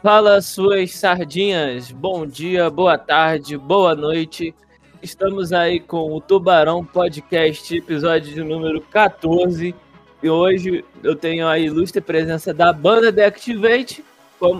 [0.00, 4.54] Fala suas sardinhas, bom dia, boa tarde, boa noite.
[5.02, 9.74] Estamos aí com o Tubarão Podcast, episódio de número 14.
[10.22, 14.04] E hoje eu tenho a ilustre presença da banda The Activate.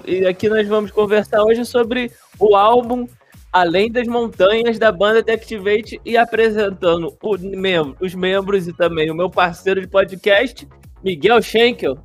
[0.06, 3.06] E aqui nós vamos conversar hoje sobre o álbum
[3.52, 9.30] Além das Montanhas da banda The Activate e apresentando os membros e também o meu
[9.30, 10.66] parceiro de podcast,
[11.02, 11.96] Miguel Schenkel.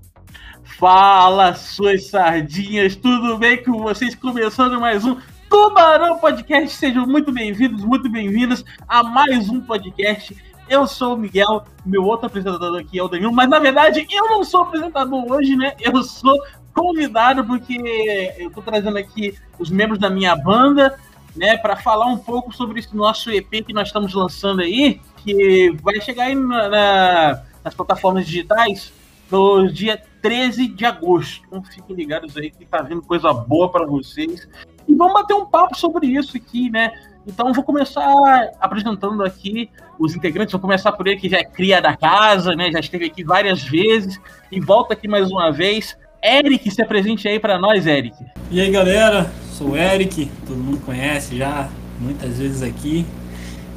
[0.64, 4.16] Fala, suas sardinhas, tudo bem com vocês?
[4.16, 5.18] Começando mais um
[5.50, 6.78] Tubarão Podcast.
[6.78, 10.36] Sejam muito bem-vindos, muito bem-vindas a mais um podcast.
[10.70, 14.26] Eu sou o Miguel, meu outro apresentador aqui é o Danilo, mas na verdade eu
[14.30, 15.76] não sou apresentador hoje, né?
[15.80, 16.42] Eu sou
[16.74, 20.98] convidado porque eu tô trazendo aqui os membros da minha banda,
[21.36, 25.76] né, para falar um pouco sobre esse nosso EP que nós estamos lançando aí, que
[25.84, 28.94] vai chegar aí na, na, nas plataformas digitais
[29.30, 31.44] no dia 13 de agosto.
[31.46, 34.48] Então fiquem ligados aí que tá vindo coisa boa para vocês.
[34.88, 36.92] E vamos bater um papo sobre isso aqui, né?
[37.28, 38.06] Então vou começar
[38.60, 40.54] apresentando aqui os integrantes.
[40.54, 42.72] Vou começar por ele que já é cria da casa, né?
[42.72, 45.98] Já esteve aqui várias vezes e volta aqui mais uma vez.
[46.24, 48.16] Eric, se apresente aí para nós, Eric.
[48.50, 49.30] E aí, galera?
[49.52, 53.06] Sou o Eric, todo mundo conhece já muitas vezes aqui.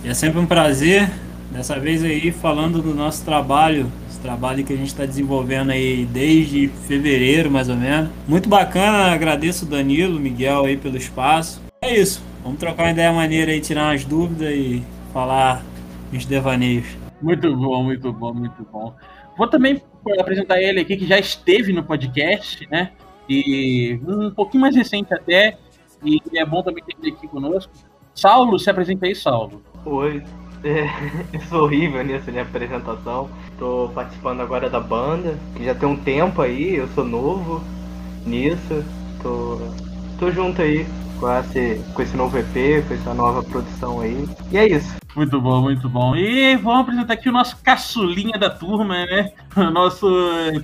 [0.05, 1.11] E é sempre um prazer,
[1.51, 3.91] dessa vez aí falando do nosso trabalho
[4.27, 8.11] trabalho que a gente está desenvolvendo aí desde fevereiro, mais ou menos.
[8.27, 11.63] Muito bacana, agradeço o Danilo, o Miguel aí pelo espaço.
[11.81, 14.83] É isso, vamos trocar uma ideia maneira aí, tirar umas dúvidas e
[15.13, 15.65] falar
[16.13, 16.87] uns devaneios.
[17.23, 18.93] Muito bom, muito bom, muito bom.
[19.39, 19.81] Vou também
[20.19, 22.91] apresentar ele aqui, que já esteve no podcast, né?
[23.29, 25.57] E um pouquinho mais recente até,
[26.05, 27.73] e é bom também ter ele aqui conosco.
[28.13, 29.63] Saulo, se apresenta aí, Saulo.
[29.85, 30.23] Oi,
[30.65, 30.89] é,
[31.33, 33.31] eu sou horrível nisso, minha apresentação.
[33.59, 37.63] Tô participando agora da banda, que já tem um tempo aí, eu sou novo
[38.25, 38.85] nisso.
[39.23, 39.59] Tô,
[40.19, 40.87] tô junto aí
[41.19, 44.29] com esse, com esse novo EP, com essa nova produção aí.
[44.51, 44.97] E é isso.
[45.15, 46.15] Muito bom, muito bom.
[46.15, 49.33] E vamos apresentar aqui o nosso caçulinha da turma, né?
[49.57, 50.07] O nosso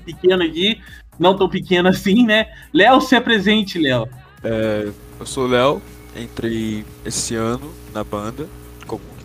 [0.05, 0.79] pequeno aqui,
[1.19, 2.47] não tão pequeno assim, né?
[2.75, 4.07] Léo, se apresente, Léo.
[4.45, 5.81] É, eu sou o Léo,
[6.15, 8.47] entrei esse ano na banda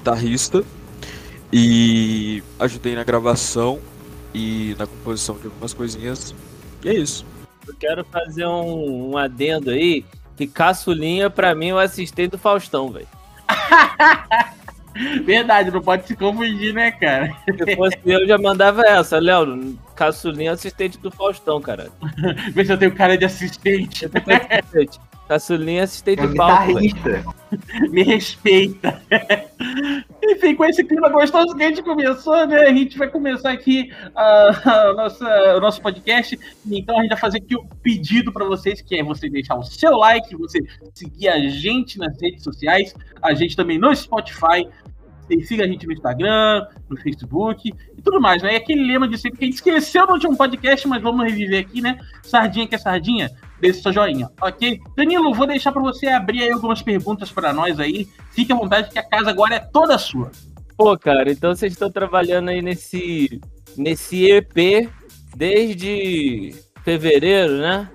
[0.07, 0.63] guitarrista
[1.51, 3.79] e ajudei na gravação
[4.34, 6.34] e na composição de algumas coisinhas.
[6.84, 7.25] E é isso.
[7.68, 10.06] Eu quero fazer um, um adendo aí,
[10.38, 13.07] que Caçulinha, pra mim, é o assistente do Faustão, velho.
[15.25, 17.35] Verdade, não pode se confundir, né, cara?
[17.46, 19.78] Se fosse eu, já mandava essa, Léo.
[19.96, 21.90] Caçulinha assistente do Faustão, cara.
[22.53, 24.06] Vê se eu tenho cara de assistente.
[24.06, 25.00] Eu tenho assistente.
[25.28, 26.74] Caçulinha assistente é de palco.
[27.92, 29.02] Me respeita.
[30.24, 32.62] Enfim, com esse clima gostoso que a gente começou, né?
[32.62, 36.38] A gente vai começar aqui uh, a nossa, o nosso podcast.
[36.70, 39.56] Então a gente vai fazer aqui o um pedido para vocês, que é você deixar
[39.56, 40.60] o seu like, você
[40.94, 44.68] seguir a gente nas redes sociais, a gente também no Spotify.
[45.44, 48.54] Siga a gente no Instagram, no Facebook e tudo mais, né?
[48.54, 51.66] E aquele lema de sempre que a gente esqueceu no último podcast, mas vamos reviver
[51.66, 52.00] aqui, né?
[52.24, 54.79] Sardinha que é sardinha, desse seu joinha, ok?
[54.95, 58.07] Danilo, vou deixar para você abrir aí algumas perguntas para nós aí.
[58.31, 60.31] Fique à vontade que a casa agora é toda sua.
[60.78, 63.41] Pô, cara, então vocês estão trabalhando aí nesse,
[63.75, 64.90] nesse EP
[65.35, 67.90] desde fevereiro, né?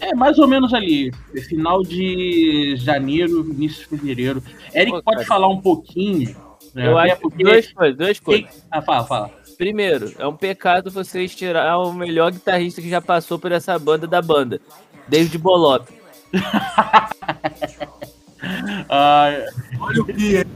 [0.00, 1.10] É, mais ou menos ali,
[1.48, 4.42] final de janeiro, início de fevereiro.
[4.74, 6.36] Eric Pô, pode falar um pouquinho.
[6.74, 6.86] Né?
[6.86, 7.42] Eu acho porque...
[7.42, 8.66] duas coisas, duas coisas.
[8.70, 9.30] Ah, fala, fala.
[9.56, 14.06] Primeiro, é um pecado vocês tirar o melhor guitarrista que já passou por essa banda
[14.06, 14.60] da banda.
[15.08, 15.88] David Bolop.
[18.88, 19.44] Ai,
[19.80, 20.46] olha o que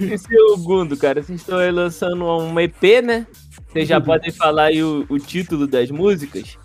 [0.00, 3.26] E segundo, cara, vocês estão aí lançando um EP, né?
[3.68, 6.56] Vocês já podem falar aí o, o, título das músicas?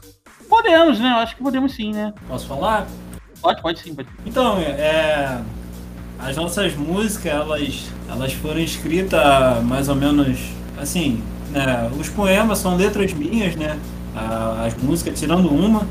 [0.47, 1.09] Podemos, né?
[1.12, 2.13] Eu acho que podemos sim, né?
[2.28, 2.88] Posso falar?
[3.41, 3.96] Pode, pode sim.
[3.96, 4.08] Pode.
[4.25, 5.41] Então, é,
[6.19, 10.38] as nossas músicas, elas, elas foram escritas mais ou menos
[10.78, 11.90] assim, né?
[11.99, 13.78] Os poemas são letras minhas, né?
[14.16, 15.88] As músicas, tirando uma,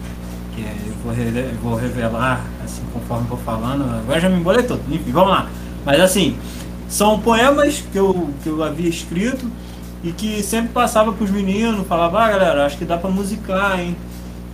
[0.55, 1.15] que eu vou,
[1.63, 3.85] vou revelar assim conforme vou falando.
[3.85, 5.49] Agora já me embolei todo, enfim, vamos lá.
[5.85, 6.37] Mas assim,
[6.89, 9.51] são poemas que eu, que eu havia escrito
[10.03, 13.81] e que sempre passava para os meninos, falava, ah galera, acho que dá para musicar,
[13.81, 13.97] hein?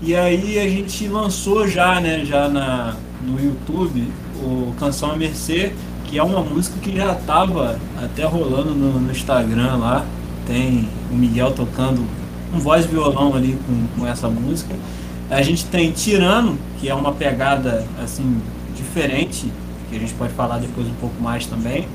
[0.03, 4.07] E aí a gente lançou já, né, já na, no YouTube,
[4.43, 5.73] o Canção a Mercê,
[6.05, 10.05] que é uma música que já estava até rolando no, no Instagram lá.
[10.47, 12.07] Tem o Miguel tocando
[12.55, 14.75] com voz e violão ali com, com essa música.
[15.29, 18.41] A gente tem Tirano, que é uma pegada assim
[18.77, 19.51] diferente,
[19.91, 21.89] que a gente pode falar depois um pouco mais também.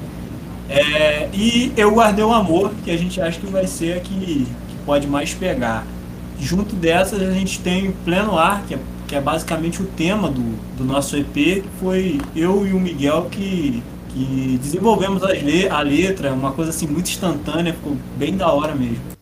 [0.69, 4.45] É, e Eu Guardei o Amor, que a gente acha que vai ser a que,
[4.45, 5.85] que pode mais pegar.
[6.39, 10.57] junto dessas a gente tem Pleno Ar, que é, que é basicamente o tema do,
[10.77, 15.81] do nosso EP, que foi eu e o Miguel que, que desenvolvemos as le a
[15.81, 19.18] letra, uma coisa assim muito instantânea, ficou bem da hora mesmo.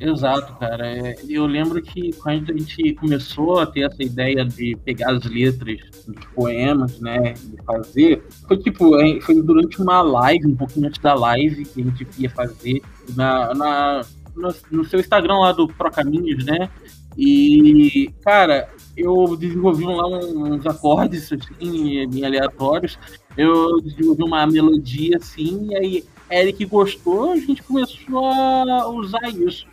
[0.00, 0.86] Exato, cara.
[0.86, 5.24] É, Eu lembro que quando a gente começou a ter essa ideia de pegar as
[5.26, 10.86] letras dos poemas, né, de fazer, foi tipo, é, foi durante uma live, um pouquinho
[10.88, 12.80] antes da live que a gente ia fazer
[13.14, 14.00] na, na-
[14.34, 16.70] no, no seu Instagram lá do Procaminhos, né?
[17.18, 22.98] E, cara, eu desenvolvi lá uns acordes assim, aleatórios.
[23.36, 29.66] Eu desenvolvi uma melodia assim, e aí Eric gostou, a gente começou a usar isso.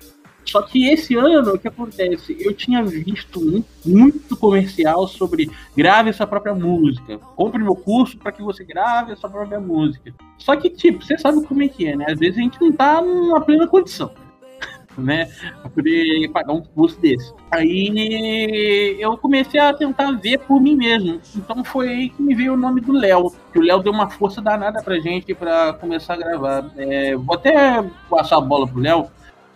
[0.48, 2.38] Só que esse ano, o que acontece?
[2.40, 7.18] Eu tinha visto um muito comercial sobre grave sua própria música.
[7.36, 10.14] Compre meu curso para que você grave a sua própria música.
[10.38, 12.06] Só que, tipo, você sabe como é que é, né?
[12.10, 14.10] Às vezes a gente não tá numa plena condição,
[14.98, 15.26] né?
[15.62, 17.34] Pra poder pagar um curso desse.
[17.52, 21.20] Aí eu comecei a tentar ver por mim mesmo.
[21.36, 23.34] Então foi aí que me veio o nome do Léo.
[23.52, 26.72] Que o Léo deu uma força danada pra gente pra começar a gravar.
[26.78, 29.10] É, vou até passar a bola pro Léo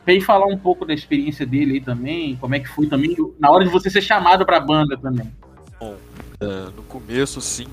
[0.07, 3.51] ele falar um pouco da experiência dele aí também, como é que foi também, na
[3.51, 5.31] hora de você ser chamado pra banda também.
[6.39, 6.45] É,
[6.75, 7.67] no começo, sim,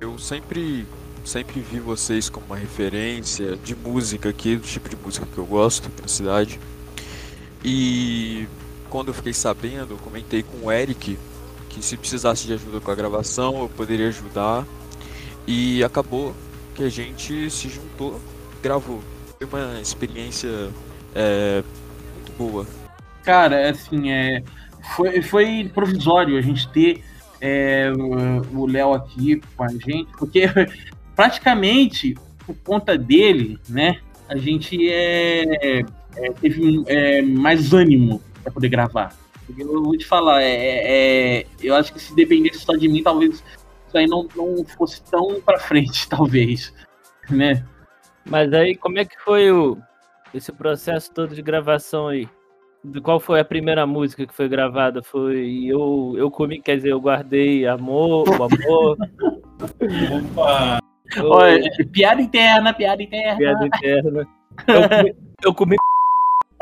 [0.00, 0.86] eu sempre,
[1.24, 5.46] sempre vi vocês como uma referência de música aqui, do tipo de música que eu
[5.46, 6.60] gosto aqui na cidade.
[7.64, 8.48] E
[8.90, 11.18] quando eu fiquei sabendo, eu comentei com o Eric
[11.68, 14.64] que se precisasse de ajuda com a gravação, eu poderia ajudar.
[15.46, 16.34] E acabou
[16.74, 18.20] que a gente se juntou,
[18.62, 19.02] gravou.
[19.38, 20.70] Foi uma experiência
[21.14, 21.62] é,
[22.16, 22.66] muito boa.
[23.22, 24.42] Cara, assim, é,
[24.96, 27.02] foi, foi provisório a gente ter
[27.40, 27.90] é,
[28.52, 30.44] o Léo aqui com a gente, porque
[31.14, 32.14] praticamente
[32.46, 39.14] por conta dele, né, a gente é, é, teve é, mais ânimo para poder gravar.
[39.58, 43.42] Eu vou te falar, é, é, eu acho que se dependesse só de mim, talvez
[43.86, 46.72] isso aí não, não fosse tão pra frente, talvez,
[47.30, 47.64] né?
[48.24, 49.76] Mas aí, como é que foi o,
[50.34, 52.28] esse processo todo de gravação aí?
[52.82, 55.02] De Qual foi a primeira música que foi gravada?
[55.02, 58.98] Foi eu, eu comi, quer dizer, eu guardei amor, o amor.
[59.60, 60.78] Opa!
[61.22, 63.38] Olha, piada interna, piada interna.
[63.38, 64.28] piada interna.
[64.66, 65.76] Eu comi, eu comi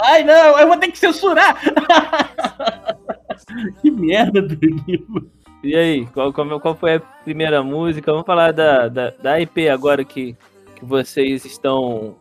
[0.05, 1.57] Ai, não, eu vou ter que censurar.
[3.81, 5.31] que merda, Danilo.
[5.63, 8.11] E aí, qual, qual, qual foi a primeira música?
[8.11, 10.37] Vamos falar da, da, da IP agora que,
[10.75, 12.17] que vocês estão.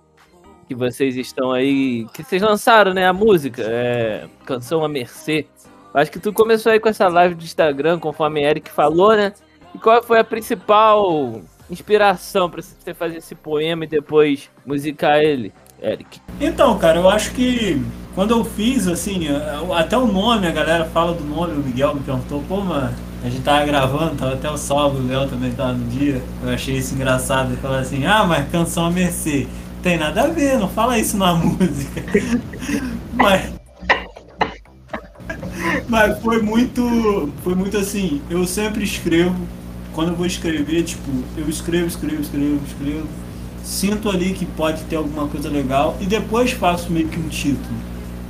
[0.72, 2.08] Que vocês estão aí.
[2.14, 3.06] Que vocês lançaram, né?
[3.06, 3.62] A música.
[3.66, 5.46] É, canção a Mercê.
[5.94, 9.34] Acho que tu começou aí com essa live de Instagram, conforme Eric falou, né?
[9.76, 15.52] E qual foi a principal inspiração pra você fazer esse poema e depois musicar ele,
[15.84, 16.22] Eric?
[16.40, 17.84] Então, cara, eu acho que
[18.16, 19.28] quando eu fiz, assim,
[19.76, 23.30] até o nome, a galera fala do nome, o Miguel me perguntou, pô, mano, a
[23.30, 26.22] gente tava gravando, tava até o salve, o Léo também tava no dia.
[26.42, 29.48] Eu achei isso engraçado, ele falou assim, ah, mas canção a Mercê.
[29.82, 32.04] Tem nada a ver, não fala isso na música.
[33.14, 33.52] mas.
[35.88, 37.32] Mas foi muito.
[37.44, 39.36] Foi muito assim, eu sempre escrevo.
[39.94, 43.08] Quando eu vou escrever, tipo, eu escrevo, escrevo, escrevo, escrevo.
[43.64, 47.76] Sinto ali que pode ter alguma coisa legal e depois faço meio que um título.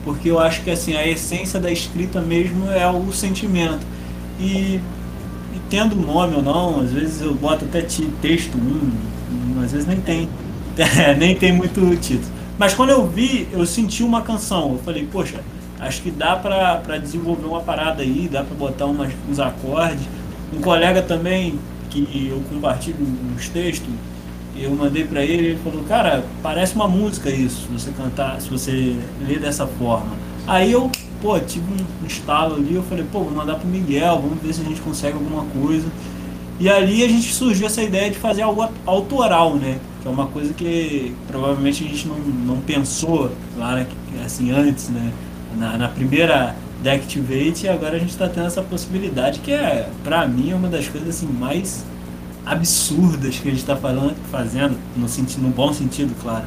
[0.03, 3.85] Porque eu acho que assim, a essência da escrita mesmo é o sentimento.
[4.39, 4.79] E,
[5.53, 7.81] e tendo nome ou não, às vezes eu boto até
[8.21, 10.29] texto um, às vezes nem tem.
[11.17, 12.31] Nem tem muito título.
[12.57, 14.73] Mas quando eu vi, eu senti uma canção.
[14.73, 15.39] Eu falei, poxa,
[15.79, 20.05] acho que dá pra, pra desenvolver uma parada aí, dá pra botar umas, uns acordes.
[20.53, 21.57] Um colega também,
[21.89, 22.97] que eu compartilho
[23.33, 23.89] uns textos,
[24.55, 28.49] eu mandei pra ele, ele falou, cara, parece uma música isso, se você cantar, se
[28.49, 28.95] você
[29.25, 30.11] ler dessa forma.
[30.45, 34.41] Aí eu, pô, tive um estalo ali, eu falei, pô, vou mandar pro Miguel, vamos
[34.41, 35.87] ver se a gente consegue alguma coisa.
[36.61, 39.79] E ali a gente surgiu essa ideia de fazer algo autoral, né?
[39.99, 43.87] Que é uma coisa que provavelmente a gente não, não pensou lá, né,
[44.23, 45.11] assim, antes, né?
[45.57, 50.27] Na, na primeira Deactivate, e agora a gente tá tendo essa possibilidade, que é, pra
[50.27, 51.83] mim, é uma das coisas assim, mais
[52.45, 56.45] absurdas que a gente tá falando, fazendo, no, sentido, no bom sentido, claro.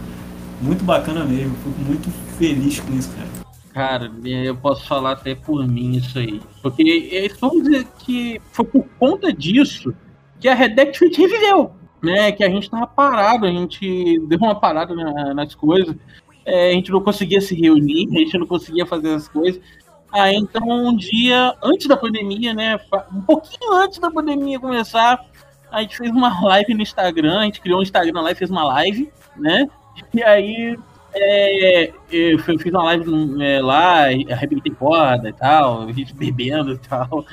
[0.62, 3.44] Muito bacana mesmo, fico muito feliz com isso, cara.
[3.72, 6.40] Cara, eu posso falar até por mim isso aí.
[6.62, 9.92] Porque é, vamos dizer que foi por conta disso
[10.44, 11.72] que a Redacted reviveu.
[12.02, 12.30] Né?
[12.30, 15.96] Que a gente tava parado, a gente deu uma parada na- nas coisas.
[16.44, 19.58] É, a gente não conseguia se reunir, a gente não conseguia fazer as coisas.
[20.12, 22.78] Aí então um dia, antes da pandemia, né?
[23.10, 25.18] Um pouquinho antes da pandemia começar,
[25.72, 28.50] a gente fez uma live no Instagram, a gente criou um Instagram lá e fez
[28.50, 29.66] uma live, né?
[30.12, 30.78] E aí
[31.14, 36.78] é, eu fiz uma live é, lá, arrebentei corda e tal, a gente bebendo e
[36.78, 37.24] tal.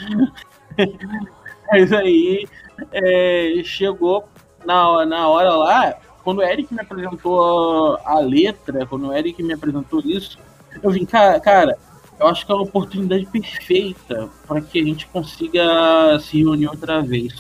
[1.70, 2.48] Mas aí
[2.92, 4.28] é, chegou
[4.66, 9.54] na, na hora lá, quando o Eric me apresentou a letra, quando o Eric me
[9.54, 10.38] apresentou isso,
[10.82, 11.78] eu vim, cara, cara
[12.22, 17.02] eu acho que é uma oportunidade perfeita para que a gente consiga se reunir outra
[17.02, 17.34] vez.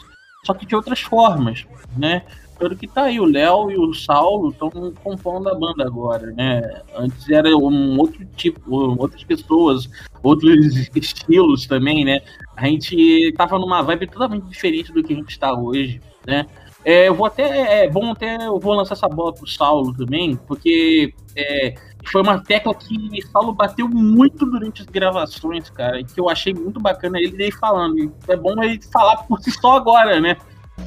[0.43, 2.23] Só que de outras formas, né?
[2.61, 4.69] Pelo que tá aí, o Léo e o Saulo estão
[5.03, 6.61] compondo a banda agora, né?
[6.95, 8.61] Antes era um outro tipo,
[9.01, 9.89] outras pessoas,
[10.21, 12.21] outros estilos também, né?
[12.55, 16.45] A gente tava numa vibe totalmente diferente do que a gente está hoje, né?
[16.85, 17.83] É, eu vou até.
[17.83, 18.45] É bom até.
[18.45, 21.73] Eu vou lançar essa bola pro Saulo também, porque é,
[22.11, 26.79] foi uma tecla que Saulo bateu muito durante as gravações, cara, que eu achei muito
[26.79, 28.13] bacana ele daí falando.
[28.27, 30.37] É bom ele falar por si só agora, né?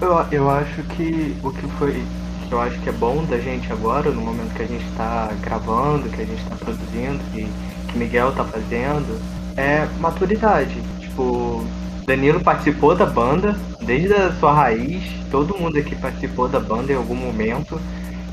[0.01, 2.03] Eu, eu acho que o que foi.
[2.49, 5.31] Que eu acho que é bom da gente agora, no momento que a gente tá
[5.41, 7.49] gravando, que a gente tá produzindo, que,
[7.91, 9.19] que Miguel tá fazendo,
[9.57, 10.75] é maturidade.
[11.01, 11.65] Tipo,
[12.07, 16.97] Danilo participou da banda desde a sua raiz, todo mundo aqui participou da banda em
[16.97, 17.81] algum momento.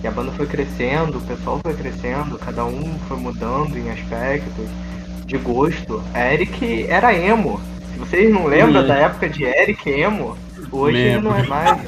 [0.04, 4.68] E a banda foi crescendo, o pessoal foi crescendo, cada um foi mudando em aspectos
[5.26, 6.04] de gosto.
[6.16, 7.62] Eric era emo.
[7.94, 8.88] Se vocês não lembram uhum.
[8.88, 10.36] da época de Eric emo,
[10.72, 11.80] hoje ele não é mais.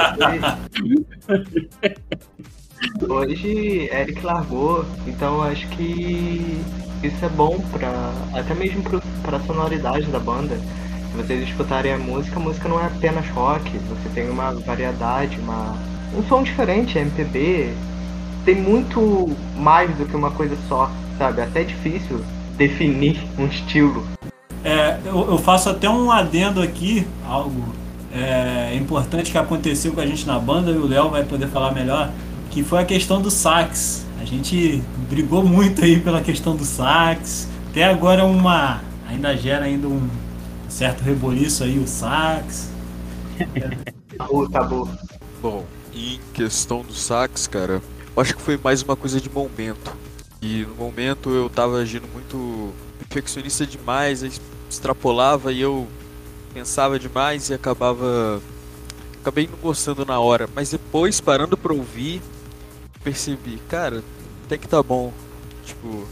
[1.30, 6.62] Hoje, hoje Eric largou, então acho que
[7.02, 8.84] isso é bom para até mesmo
[9.24, 10.58] para a sonoridade da banda
[11.13, 15.40] se vocês escutarem a música, a música não é apenas rock, você tem uma variedade,
[15.40, 15.78] uma
[16.16, 17.72] um som diferente, MPB,
[18.44, 21.42] tem muito mais do que uma coisa só, sabe?
[21.42, 22.24] Até é difícil
[22.58, 24.04] definir um estilo.
[24.63, 27.63] É, eu, eu faço até um adendo aqui, algo
[28.13, 31.74] é, importante que aconteceu com a gente na banda, e o Léo vai poder falar
[31.74, 32.12] melhor,
[32.51, 34.05] que foi a questão do sax.
[34.22, 37.48] A gente brigou muito aí pela questão do sax.
[37.72, 40.08] Até agora uma ainda gera ainda um
[40.70, 42.70] certo reboliço aí, o sax.
[44.17, 44.89] tabu, tabu.
[45.41, 47.82] Bom, em questão do sax, cara,
[48.15, 49.91] acho que foi mais uma coisa de momento.
[50.41, 54.24] E no momento eu tava agindo muito perfeccionista demais,
[54.70, 55.88] extrapolava e eu
[56.53, 58.41] pensava demais e acabava.
[59.22, 62.22] Acabei não gostando na hora, mas depois parando pra ouvir,
[63.03, 64.03] percebi, cara,
[64.45, 65.13] até que tá bom.
[65.65, 66.05] Tipo,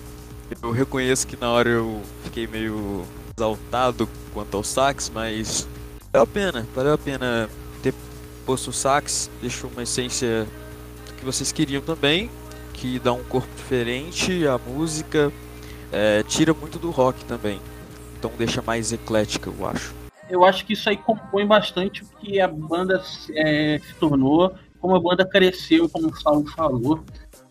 [0.62, 3.05] eu reconheço que na hora eu fiquei meio
[3.38, 5.67] exaltado quanto ao sax, mas
[6.12, 7.50] valeu a pena, valeu a pena
[7.83, 7.93] ter
[8.45, 10.48] posto o sax, deixou uma essência
[11.17, 12.29] que vocês queriam também,
[12.74, 15.31] que dá um corpo diferente à música,
[15.91, 17.60] é, tira muito do rock também,
[18.17, 20.00] então deixa mais eclética, eu acho.
[20.32, 23.04] Eu acho que isso aí compõe bastante o que a banda
[23.36, 27.04] é, se tornou, como a banda cresceu, como o Saulo falou.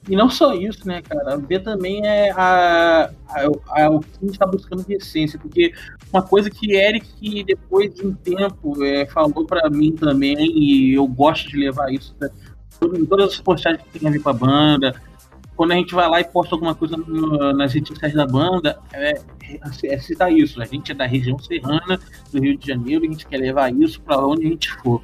[0.08, 1.36] E não só isso, né, cara?
[1.36, 5.74] Ver também é a, a, a, o que a gente está buscando de essência, porque
[6.10, 11.06] uma coisa que Eric, depois de um tempo, é, falou para mim também, e eu
[11.06, 12.30] gosto de levar isso pra,
[12.96, 14.94] em todas as postagens que tem a ver com a banda,
[15.60, 18.80] quando a gente vai lá e posta alguma coisa no, nas redes sociais da banda,
[18.94, 19.12] é,
[19.84, 20.62] é, citar isso.
[20.62, 22.00] A gente é da região serrana,
[22.32, 25.02] do Rio de Janeiro, e a gente quer levar isso para onde a gente for.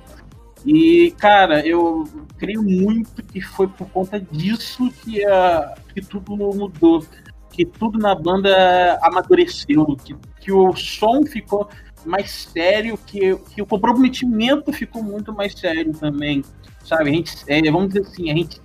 [0.65, 2.05] E, cara, eu
[2.39, 7.05] creio muito que foi por conta disso que, a, que tudo mudou.
[7.53, 11.69] Que tudo na banda amadureceu, que, que o som ficou
[12.07, 16.43] mais sério, que, que o comprometimento ficou muito mais sério também.
[16.83, 17.11] Sabe?
[17.11, 18.59] A gente, é, vamos dizer assim, a gente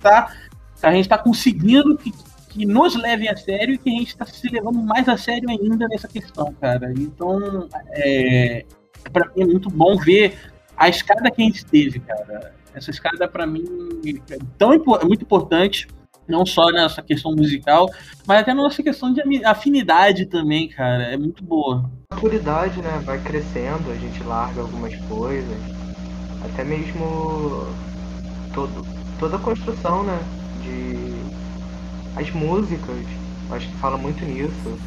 [0.82, 2.12] está a gente tá conseguindo que,
[2.48, 5.48] que nos levem a sério e que a gente está se levando mais a sério
[5.48, 6.92] ainda nessa questão, cara.
[6.92, 8.64] Então, é,
[9.12, 10.36] para mim é muito bom ver
[10.76, 13.64] a escada que a gente teve, cara, essa escada para mim
[14.30, 15.86] é tão é muito importante,
[16.26, 17.88] não só nessa questão musical,
[18.26, 21.90] mas até na nossa questão de afinidade também, cara, é muito boa.
[22.10, 25.58] A maturidade, né, vai crescendo, a gente larga algumas coisas,
[26.44, 27.66] até mesmo
[28.54, 28.84] todo,
[29.20, 30.18] toda a construção, né,
[30.72, 33.04] de as músicas,
[33.50, 34.78] acho que fala muito nisso.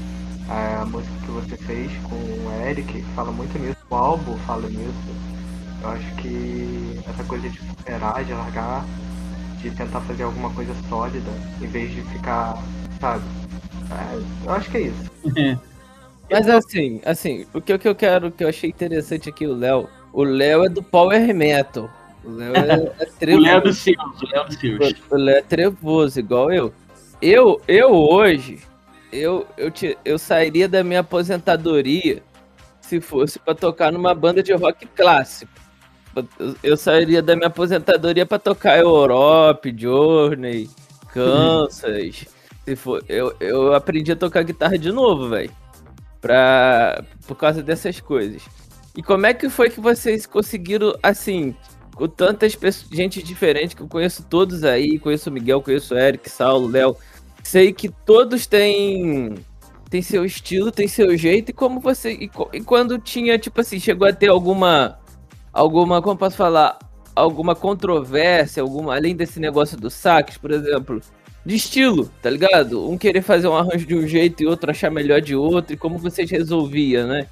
[0.47, 5.35] A música que você fez com o Eric fala muito nisso, o álbum fala nisso
[5.85, 8.83] eu acho que essa coisa de superar, de largar,
[9.61, 11.29] de tentar fazer alguma coisa sólida,
[11.61, 12.57] em vez de ficar,
[12.99, 13.23] sabe?
[13.91, 15.11] É, eu acho que é isso.
[16.29, 19.55] Mas assim, assim, o que, o que eu quero, que eu achei interessante aqui, o
[19.55, 21.87] Léo, o Léo é do Power Metal.
[22.25, 23.39] O Léo é, é trevoso.
[23.39, 24.96] o Léo é do Seus, o Léo do Seus.
[25.12, 26.74] O Léo trevoso, igual eu.
[27.22, 28.60] Eu, eu hoje,
[29.12, 32.22] eu, eu, te, eu sairia da minha aposentadoria
[32.82, 35.50] se fosse para tocar numa banda de rock clássico
[36.63, 40.70] eu sairia da minha aposentadoria para tocar Europe, Journey,
[41.10, 42.25] Kansas.
[42.63, 45.51] Se for, eu, eu aprendi a tocar guitarra de novo, velho.
[46.22, 47.03] Pra...
[47.27, 48.41] Por causa dessas coisas.
[48.96, 51.55] E como é que foi que vocês conseguiram, assim,
[51.95, 55.97] com tantas pessoas, gente diferente, que eu conheço todos aí, conheço o Miguel, conheço o
[55.97, 56.95] Eric, Saulo, Léo.
[57.41, 59.35] Sei que todos têm
[59.89, 62.11] tem seu estilo, tem seu jeito, e como você.
[62.11, 64.99] E, e, quando tinha, tipo assim, chegou a ter alguma.
[65.53, 66.77] Alguma, como posso falar?
[67.15, 68.95] Alguma controvérsia, alguma.
[68.95, 71.01] Além desse negócio do sax, por exemplo,
[71.45, 72.89] de estilo, tá ligado?
[72.89, 75.77] Um querer fazer um arranjo de um jeito e outro achar melhor de outro, e
[75.77, 77.27] como vocês resolviam, né?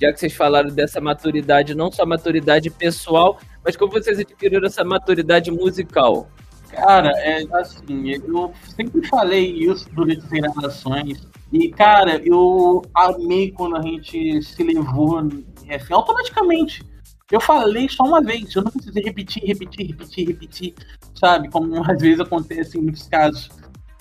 [0.00, 4.82] Já que vocês falaram dessa maturidade, não só maturidade pessoal, mas como vocês adquiriram essa
[4.82, 6.26] maturidade musical?
[6.70, 11.28] Cara, é assim, eu sempre falei isso durante as gravações.
[11.52, 16.82] E, cara, eu amei quando a gente se levou assim, automaticamente.
[17.30, 20.74] Eu falei só uma vez, eu não precisei repetir, repetir, repetir, repetir,
[21.14, 21.50] sabe?
[21.50, 23.50] Como às vezes acontece em muitos casos.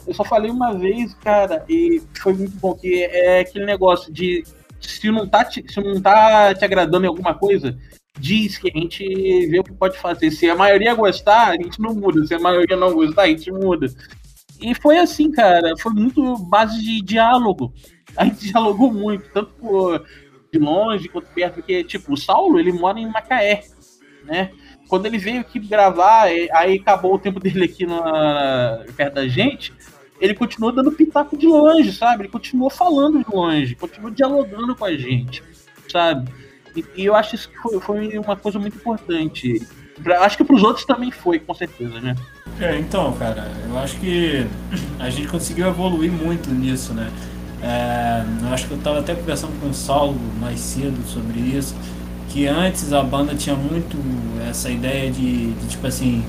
[0.08, 4.46] Eu só falei uma vez, cara, e foi muito bom, que é aquele negócio de
[4.80, 7.78] se não tá te, se não tá te agradando em alguma coisa,
[8.20, 9.04] diz que a gente
[9.48, 10.32] vê o que pode fazer.
[10.32, 12.26] Se a maioria gostar, a gente não muda.
[12.26, 13.88] Se a maioria não gostar, a gente muda.
[14.60, 17.74] E foi assim, cara, foi muito base de diálogo.
[18.16, 20.06] A gente dialogou muito, tanto por,
[20.52, 23.64] de longe quanto perto, porque, tipo, o Saulo, ele mora em Macaé,
[24.24, 24.52] né?
[24.88, 29.74] Quando ele veio aqui gravar, aí acabou o tempo dele aqui na, perto da gente,
[30.20, 32.24] ele continuou dando pitaco de longe, sabe?
[32.24, 35.44] Ele continuou falando de longe, continuou dialogando com a gente,
[35.92, 36.32] sabe?
[36.78, 39.66] E, e eu acho isso que foi, foi uma coisa muito importante.
[40.04, 42.16] Pra, acho que para os outros também foi, com certeza, né?
[42.60, 44.46] É, então, cara, eu acho que
[45.00, 47.12] a gente conseguiu evoluir muito nisso, né?
[47.62, 51.76] É, eu acho que eu estava até conversando com o Saulo mais cedo sobre isso,
[52.30, 53.98] que antes a banda tinha muito
[54.48, 56.24] essa ideia de, de tipo assim,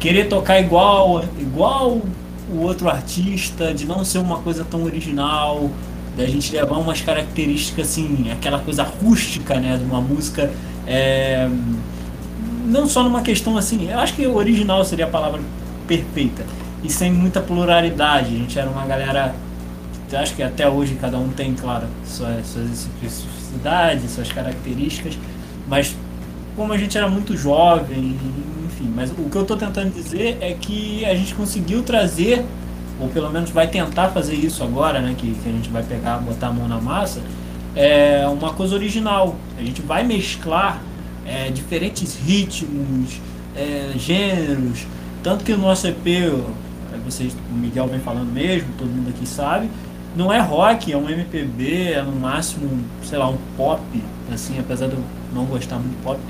[0.00, 2.02] querer tocar igual, igual
[2.50, 5.70] o outro artista, de não ser uma coisa tão original,
[6.16, 10.50] da gente levar umas características assim, aquela coisa rústica, né, de uma música.
[10.86, 11.48] É,
[12.66, 15.40] não só numa questão assim, eu acho que original seria a palavra
[15.86, 16.44] perfeita
[16.82, 18.34] e sem muita pluralidade.
[18.34, 19.34] A gente era uma galera,
[20.10, 25.18] eu acho que até hoje cada um tem, claro, suas, suas especificidades, suas características,
[25.68, 25.96] mas
[26.56, 28.16] como a gente era muito jovem,
[28.66, 28.92] enfim.
[28.94, 32.44] Mas o que eu estou tentando dizer é que a gente conseguiu trazer
[33.02, 36.18] ou pelo menos vai tentar fazer isso agora, né, que, que a gente vai pegar,
[36.18, 37.20] botar a mão na massa,
[37.74, 39.34] é uma coisa original.
[39.58, 40.80] A gente vai mesclar
[41.26, 43.20] é, diferentes ritmos,
[43.56, 44.86] é, gêneros,
[45.22, 46.32] tanto que o nosso EP,
[47.04, 49.68] vocês, o Miguel vem falando mesmo, todo mundo aqui sabe,
[50.14, 53.82] não é rock, é um MPB, é no máximo, sei lá, um pop,
[54.32, 56.20] assim, apesar de eu não gostar muito de pop.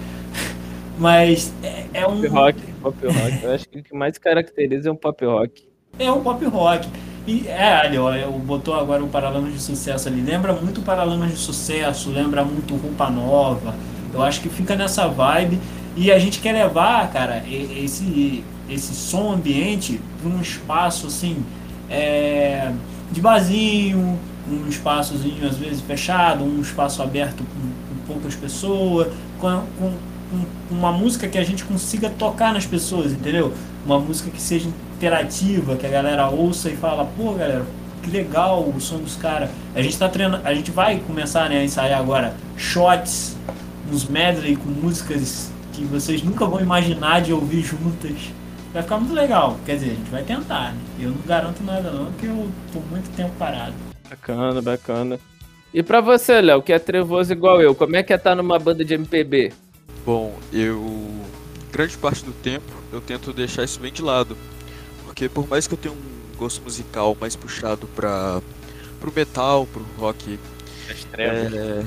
[0.98, 2.22] Mas é, é um.
[2.22, 3.42] Pop rock, pop rock.
[3.42, 6.88] Eu acho que o que mais caracteriza é um pop rock é um pop rock.
[7.26, 10.20] E é, ali, ó, eu botou agora o Paralamas de Sucesso ali.
[10.20, 13.74] Lembra muito Paralamas de Sucesso, lembra muito Roupa Nova.
[14.12, 15.58] Eu acho que fica nessa vibe.
[15.96, 21.44] E a gente quer levar, cara, esse, esse som ambiente para um espaço assim,
[21.90, 22.72] é,
[23.10, 24.18] de barzinho,
[24.50, 29.92] um espaçozinho às vezes fechado, um espaço aberto com, com poucas pessoas, com, com,
[30.30, 33.52] com uma música que a gente consiga tocar nas pessoas, entendeu?
[33.84, 34.70] Uma música que seja
[35.02, 37.66] interativa, que a galera ouça e fala, pô, galera,
[38.02, 39.50] que legal o som dos caras.
[39.74, 43.36] A gente tá treinando, a gente vai começar né, a ensaiar agora shots,
[43.90, 48.30] uns medley com músicas que vocês nunca vão imaginar de ouvir juntas.
[48.72, 49.58] Vai ficar muito legal.
[49.66, 50.78] Quer dizer, a gente vai tentar, né?
[51.00, 53.74] Eu não garanto nada não, porque eu tô muito tempo parado.
[54.08, 55.18] Bacana, bacana.
[55.74, 58.36] E pra você, Léo, que é trevoso igual eu, como é que é estar tá
[58.36, 59.52] numa banda de MPB?
[60.06, 61.10] Bom, eu.
[61.72, 64.36] Grande parte do tempo eu tento deixar isso bem de lado.
[65.22, 68.42] Porque por mais que eu tenha um gosto musical mais puxado para
[68.98, 70.36] pro metal, pro rock.
[71.16, 71.86] É,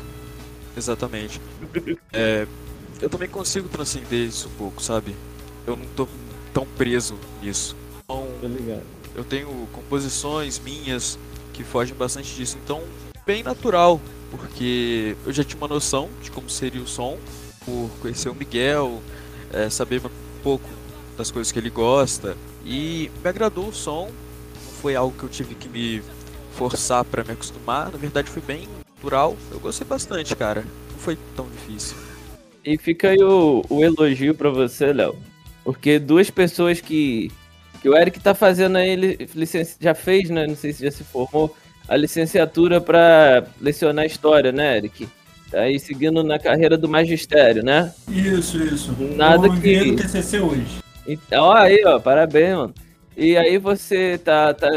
[0.77, 1.41] exatamente.
[2.13, 2.47] é,
[3.01, 5.13] eu também consigo transcender isso um pouco, sabe?
[5.67, 6.07] Eu não tô
[6.53, 7.75] tão preso nisso.
[8.05, 8.25] Então,
[9.13, 11.19] eu tenho composições minhas
[11.51, 12.57] que fogem bastante disso.
[12.63, 12.83] Então,
[13.25, 13.99] bem natural,
[14.31, 17.17] porque eu já tinha uma noção de como seria o som,
[17.65, 19.01] por conhecer o Miguel,
[19.51, 20.69] é, saber um pouco
[21.17, 25.29] das coisas que ele gosta, e me agradou o som, não foi algo que eu
[25.29, 26.01] tive que me
[26.51, 28.67] forçar para me acostumar, na verdade foi bem
[29.05, 29.37] natural.
[29.51, 30.61] Eu gostei bastante, cara.
[30.91, 31.95] Não foi tão difícil.
[32.63, 35.15] E fica aí o, o elogio para você, Léo.
[35.63, 37.31] Porque duas pessoas que,
[37.81, 39.29] que o Eric tá fazendo aí, ele
[39.79, 40.47] já fez, né?
[40.47, 41.55] Não sei se já se formou,
[41.87, 45.07] a licenciatura para lecionar história, né, Eric?
[45.51, 47.93] Tá aí seguindo na carreira do magistério, né?
[48.09, 48.95] Isso, isso.
[49.15, 49.95] Nada Eu que.
[49.95, 50.84] TCC hoje.
[51.07, 52.73] Então, aí, ó, parabéns, mano.
[53.15, 54.69] E aí você tá, tá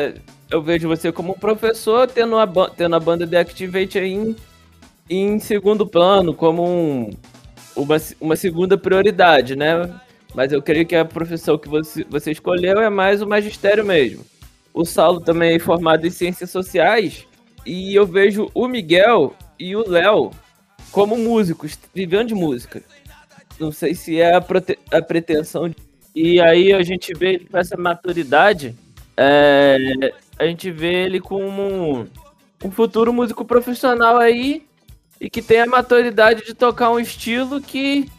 [0.51, 4.37] eu vejo você como professor tendo a, tendo a banda The Activate aí em,
[5.09, 7.11] em segundo plano, como um,
[7.77, 9.93] uma, uma segunda prioridade, né?
[10.35, 14.25] Mas eu creio que a profissão que você, você escolheu é mais o magistério mesmo.
[14.73, 17.27] O Saulo também é formado em ciências sociais
[17.67, 20.31] e eu vejo o Miguel e o Léo
[20.91, 22.83] como músicos, vivendo de música.
[23.59, 24.45] Não sei se é a,
[24.93, 25.75] a pretensão.
[26.21, 28.75] E aí a gente vê com essa maturidade,
[29.17, 32.09] é, a gente vê ele como
[32.65, 34.67] um, futuro músico profissional aí
[35.21, 38.11] e que tem a maturidade de tocar um estilo que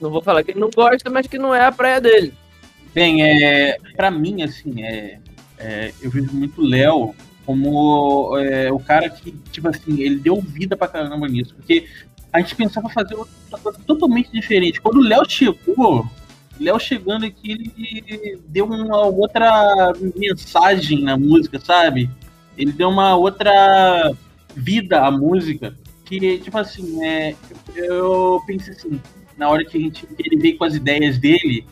[0.00, 2.34] não vou falar que ele não gosta, mas que não é a praia dele.
[2.92, 5.20] Bem, é, para mim, assim, é,
[5.56, 7.14] é, eu vejo muito Léo
[7.46, 11.54] como é, o cara que, tipo assim, ele deu vida pra caramba nisso.
[11.54, 11.86] Porque
[12.32, 14.80] a gente pensava fazer outra coisa totalmente diferente.
[14.80, 16.04] Quando o Léo chegou,
[16.58, 22.10] Léo chegando aqui, ele deu uma outra mensagem na música, sabe?
[22.56, 24.12] Ele deu uma outra
[24.54, 25.76] vida à música.
[26.04, 27.34] Que, tipo assim, é,
[27.74, 29.00] eu pensei assim,
[29.36, 31.66] na hora que, a gente, que ele veio com as ideias dele,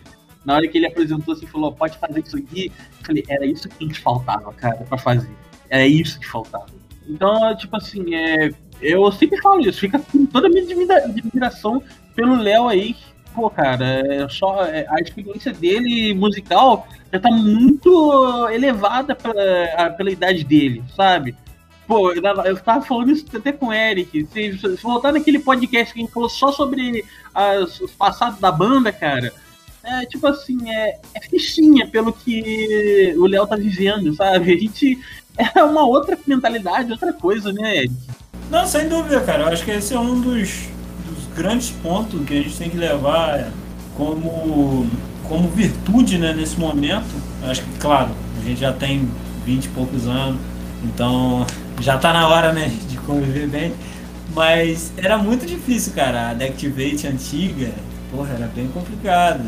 [0.44, 3.68] na hora que ele apresentou assim, falou, pode fazer isso aqui, eu falei, era isso
[3.68, 5.30] que a gente faltava, cara, pra fazer.
[5.68, 6.66] Era isso que faltava.
[7.06, 11.82] Então, tipo assim, é, eu sempre falo isso, fica com toda a minha admiração
[12.14, 12.96] pelo Léo aí.
[13.34, 20.10] Pô, cara, é só é, a experiência dele musical já tá muito elevada pela, pela
[20.10, 21.34] idade dele, sabe?
[21.86, 24.26] Pô, eu tava falando isso até com o Eric.
[24.32, 28.52] Se, se voltar naquele podcast que a gente falou só sobre as, os passados da
[28.52, 29.32] banda, cara,
[29.82, 34.52] é tipo assim, é, é fichinha pelo que o Léo tá vivendo, sabe?
[34.52, 34.98] A gente
[35.36, 37.94] é uma outra mentalidade, outra coisa, né, Eric?
[38.50, 39.44] Não, sem dúvida, cara.
[39.44, 40.81] Eu acho que esse é um dos, dos
[41.34, 43.50] grandes pontos que a gente tem que levar
[43.96, 44.86] como,
[45.28, 47.14] como virtude né, nesse momento.
[47.42, 49.08] Acho que, claro, a gente já tem
[49.44, 50.40] 20 e poucos anos,
[50.84, 51.46] então
[51.80, 53.72] já tá na hora, né, de conviver bem.
[54.34, 56.30] Mas era muito difícil, cara.
[56.30, 57.72] A Deactivate antiga,
[58.10, 59.44] porra, era bem complicada.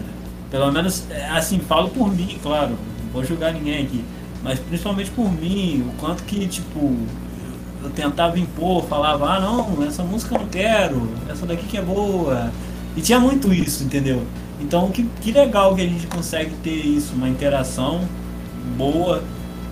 [0.50, 2.70] Pelo menos, assim, falo por mim, claro.
[3.02, 4.04] Não vou julgar ninguém aqui.
[4.42, 6.94] Mas principalmente por mim, o quanto que, tipo,
[7.84, 11.82] eu tentava impor, falava, ah não, essa música eu não quero, essa daqui que é
[11.82, 12.50] boa.
[12.96, 14.22] E tinha muito isso, entendeu?
[14.60, 18.00] Então que, que legal que a gente consegue ter isso, uma interação
[18.76, 19.22] boa,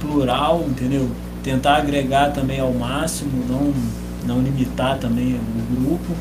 [0.01, 1.09] plural, entendeu?
[1.43, 3.75] tentar agregar também ao máximo, não,
[4.25, 6.15] não limitar também o grupo.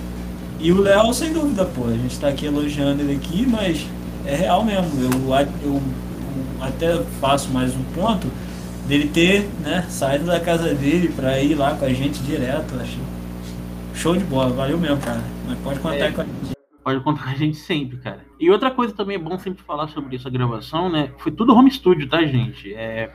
[0.60, 3.86] E o Léo, sem dúvida, pô, a gente está aqui elogiando ele aqui, mas
[4.26, 4.90] é real mesmo.
[5.00, 5.82] Eu, eu, eu
[6.60, 8.28] até faço mais um ponto
[8.92, 12.76] dele ter né, saído da casa dele para ir lá com a gente direto.
[12.76, 13.00] Acho
[13.94, 15.22] show de bola, valeu mesmo, cara.
[15.48, 16.58] Mas pode contar é, com a gente.
[16.84, 18.20] Pode contar com a gente sempre, cara.
[18.38, 21.10] E outra coisa também é bom sempre falar sobre essa gravação, né?
[21.20, 22.74] Foi tudo home studio, tá, gente?
[22.74, 23.10] É,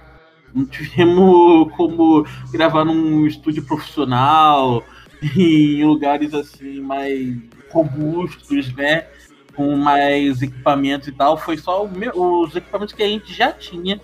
[0.55, 4.83] não tivemos como gravar num estúdio profissional,
[5.37, 7.37] em lugares assim mais
[7.71, 9.09] robustos, né?
[9.55, 11.37] Com mais equipamentos e tal.
[11.37, 14.01] Foi só os equipamentos que a gente já tinha,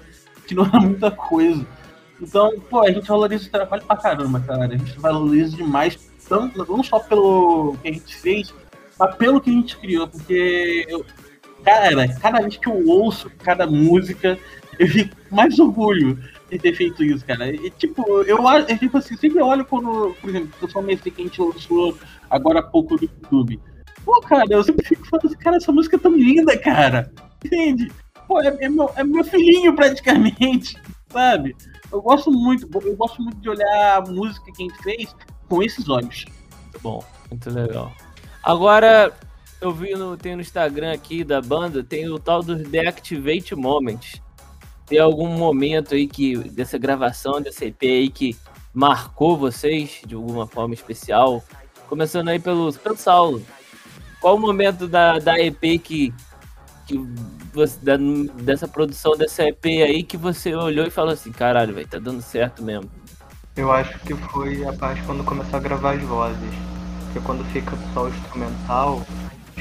[0.53, 1.67] que não era muita coisa.
[2.21, 4.67] Então, pô, a gente valoriza o trabalho pra caramba, cara.
[4.67, 8.55] A gente valoriza demais, tanto, não só pelo que a gente fez,
[8.99, 10.07] mas pelo que a gente criou.
[10.07, 11.05] Porque, eu,
[11.65, 14.39] cara, cada vez que eu ouço cada música,
[14.79, 16.19] eu fico mais orgulho
[16.51, 17.51] de ter feito isso, cara.
[17.51, 21.41] E, tipo, eu acho, tipo assim, sempre olho quando, por exemplo, pessoalmente que a gente
[21.41, 21.97] lançou
[22.31, 23.59] agora há pouco no YouTube.
[24.05, 27.11] Pô, cara, eu sempre fico falando assim, cara, essa música é tão linda, cara.
[27.45, 27.91] Entende?
[28.33, 30.81] Pô, é, é, meu, é meu filhinho praticamente,
[31.13, 31.55] sabe?
[31.93, 35.15] Eu gosto muito, eu gosto muito de olhar a música que a gente fez
[35.49, 36.25] com esses olhos.
[36.63, 37.93] Muito bom, muito legal.
[38.43, 39.13] Agora,
[39.61, 44.23] eu vi no, tem no Instagram aqui da banda, tem o tal dos Deactivate Moments
[44.87, 48.37] tem algum momento aí que dessa gravação dessa EP aí que
[48.75, 51.43] marcou vocês de alguma forma especial?
[51.89, 53.43] Começando aí pelo, pelo Saulo.
[54.21, 56.13] Qual o momento da, da EP que,
[56.87, 56.99] que
[57.53, 57.97] você, da,
[58.43, 62.23] dessa produção dessa EP aí que você olhou e falou assim, caralho, vai tá dando
[62.23, 62.91] certo mesmo?
[63.55, 66.55] Eu acho que foi a parte quando começou a gravar as vozes.
[67.05, 69.05] Porque quando fica só o instrumental,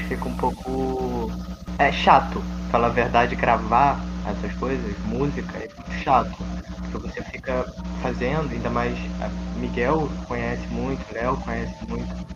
[0.08, 1.30] fica um pouco.
[1.78, 5.68] É chato, falar a verdade, gravar essas coisas, música, é
[6.02, 6.36] chato.
[6.90, 7.66] Porque você fica
[8.00, 8.96] fazendo, ainda mais
[9.56, 12.26] Miguel conhece muito, Léo conhece muito.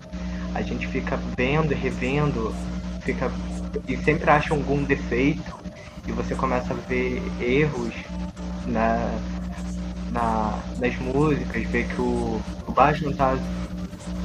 [0.55, 2.55] A gente fica vendo e revendo,
[3.03, 3.31] fica
[3.89, 5.55] e sempre acha algum defeito
[6.07, 7.95] e você começa a ver erros
[8.67, 9.19] na,
[10.13, 13.37] na, nas músicas, ver que o, o baixo não está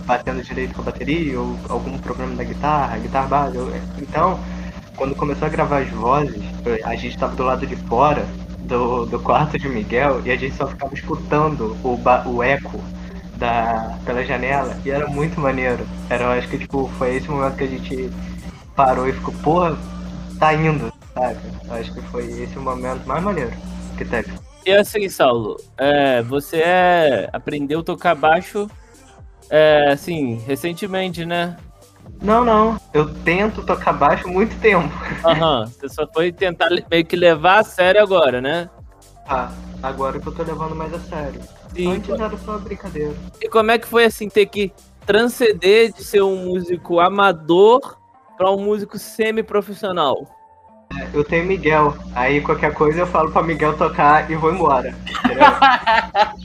[0.06, 3.58] batendo direito com a bateria, ou algum problema da guitarra, guitarra base.
[3.98, 4.40] Então,
[4.96, 6.44] quando começou a gravar as vozes,
[6.84, 8.26] a gente estava do lado de fora
[8.60, 12.00] do, do quarto de Miguel e a gente só ficava escutando o,
[12.30, 12.80] o eco
[13.36, 15.86] da, pela janela e era muito maneiro.
[16.10, 18.12] Era, acho que tipo, foi esse momento que a gente
[18.86, 19.78] parou e ficou, porra,
[20.40, 21.38] tá indo, sabe?
[21.70, 23.52] Acho que foi esse o momento mais maneiro
[23.96, 24.34] que teve.
[24.66, 28.68] E assim, Saulo, é, você é, aprendeu a tocar baixo,
[29.52, 31.58] é, assim, recentemente, né?
[32.22, 32.80] Não, não.
[32.92, 34.92] Eu tento tocar baixo há muito tempo.
[35.24, 38.68] Aham, você só foi tentar meio que levar a sério agora, né?
[39.28, 39.52] Ah,
[39.84, 41.40] agora que eu tô levando mais a sério.
[41.76, 41.94] Sim.
[41.94, 43.14] Antes era só brincadeira.
[43.40, 44.74] E como é que foi, assim, ter que
[45.06, 48.01] transcender de ser um músico amador
[48.42, 50.28] para um músico semi-profissional?
[51.14, 51.96] Eu tenho Miguel.
[52.16, 54.96] Aí qualquer coisa eu falo pra Miguel tocar e vou embora.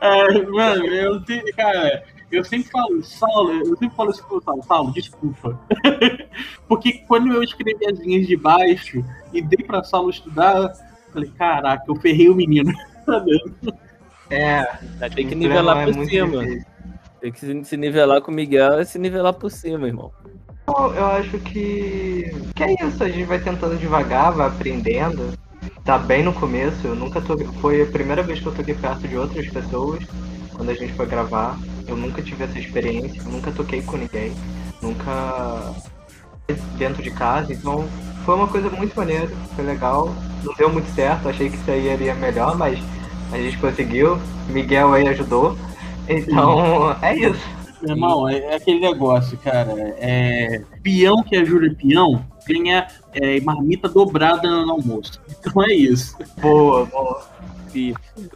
[0.00, 4.62] É, mano, eu te, cara, eu sempre falo, Saulo, eu sempre falo isso pro Saulo,
[4.62, 5.58] Saulo, desculpa.
[6.68, 11.28] Porque quando eu escrevi as linhas de baixo e dei pra Saulo estudar, eu falei,
[11.36, 12.72] caraca, eu ferrei o menino.
[14.30, 14.62] É,
[15.16, 16.44] Tem que nivelar por é muito cima.
[16.44, 16.66] difícil.
[17.20, 20.12] Tem que se- nivelar com o Miguel é se nivelar por cima, irmão.
[20.68, 25.32] Eu acho que, que é isso, a gente vai tentando devagar, vai aprendendo.
[25.84, 27.36] Tá bem no começo, eu nunca tô.
[27.60, 30.04] Foi a primeira vez que eu toquei perto de outras pessoas
[30.54, 31.58] quando a gente foi gravar.
[31.86, 34.32] Eu nunca tive essa experiência, eu nunca toquei com ninguém,
[34.82, 35.74] nunca
[36.76, 37.88] dentro de casa, então
[38.24, 40.14] foi uma coisa muito maneira, foi legal.
[40.44, 42.78] Não deu muito certo, achei que isso aí iria melhor, mas
[43.32, 44.18] a gente conseguiu.
[44.48, 45.56] Miguel aí ajudou.
[46.08, 47.58] Então é isso.
[47.80, 49.72] Meu irmão, é, é aquele negócio, cara.
[49.98, 55.20] É, peão que ajuda peão ganha é, marmita dobrada no almoço.
[55.28, 56.16] Então é isso.
[56.40, 57.38] Boa, boa.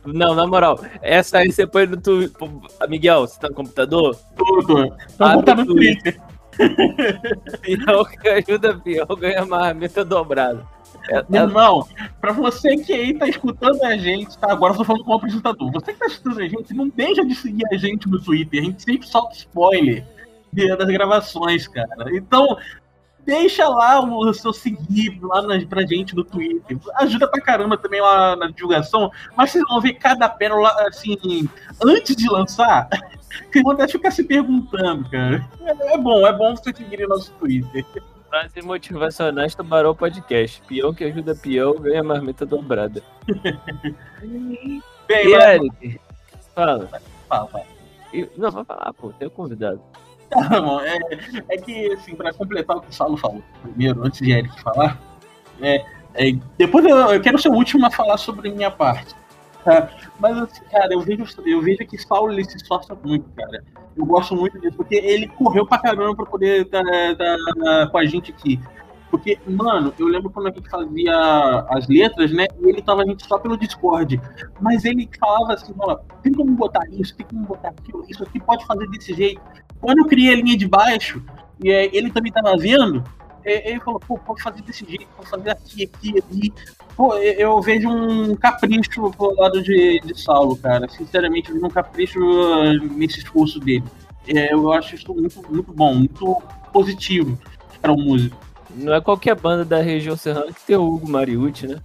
[0.05, 2.49] Não, na moral, essa aí você põe no Twitter.
[2.89, 4.17] Miguel, você tá no computador?
[4.37, 4.95] Tudo.
[5.19, 6.21] Ah, vou botar no Twitter.
[7.63, 10.63] Pior que ajuda pior ganha marmita dobrada.
[11.09, 11.87] É- é- irmão,
[12.21, 14.53] pra você que aí tá escutando a gente, tá?
[14.53, 15.71] Agora eu tô falando como apresentador.
[15.73, 18.63] Você que tá escutando a gente, não deixa de seguir a gente no Twitter.
[18.63, 20.05] A gente sempre solta spoiler
[20.53, 22.15] das gravações, cara.
[22.15, 22.59] Então,
[23.25, 26.79] deixa lá o seu seguir lá na, pra gente no Twitter.
[26.97, 29.11] Ajuda pra caramba também lá na divulgação.
[29.37, 31.49] Mas vocês vão ver cada pérola, assim,
[31.85, 32.89] antes de lançar.
[33.51, 35.49] Que vão até ficar se perguntando, cara.
[35.63, 37.83] É, é bom, é bom vocês seguirem nosso Twitter.
[38.33, 40.63] Frases motivacionais Tubarão Podcast.
[40.67, 43.03] Peão que ajuda peão ganha marmita dobrada.
[45.07, 46.01] Bem, E mas- Eric?
[46.55, 46.89] Fala.
[47.29, 47.65] fala, fala.
[48.11, 49.83] E- Não, vai falar, pô, tem um convidado.
[50.31, 50.49] Tá
[50.87, 54.59] é, é que, assim, pra completar o que o Saulo falou primeiro, antes de Eric
[54.63, 54.99] falar,
[55.61, 59.15] é, é, depois eu, eu quero ser o último a falar sobre minha parte.
[59.65, 59.91] Tá?
[60.19, 63.65] Mas, assim, cara, eu vejo, eu vejo que Saulo ele se esforça muito, cara.
[63.97, 66.85] Eu gosto muito disso, porque ele correu pra caramba pra poder estar
[67.91, 68.61] com a gente aqui.
[69.11, 72.47] Porque, mano, eu lembro quando a gente fazia as letras, né?
[72.59, 74.19] E ele tava a gente só pelo Discord.
[74.59, 78.41] Mas ele falava assim, ó, tem como botar isso, tem como botar aquilo, isso aqui
[78.41, 79.43] pode fazer desse jeito.
[79.83, 81.23] Quando eu criei a linha de baixo,
[81.63, 83.05] e é, ele também tava vendo,
[83.45, 86.53] ele falou, pô, pode fazer desse jeito, pode fazer aqui, aqui, ali.
[86.97, 90.89] Pô, eu, vejo um capricho pro lado de, de Saulo, cara.
[90.89, 93.85] Sinceramente, eu vejo um capricho uh, nesse esforço dele.
[94.29, 97.39] É, eu acho isso muito, muito bom, muito positivo
[97.81, 98.37] para o músico.
[98.75, 101.81] Não é qualquer banda da região serrana que tem o Hugo Mariucci, né?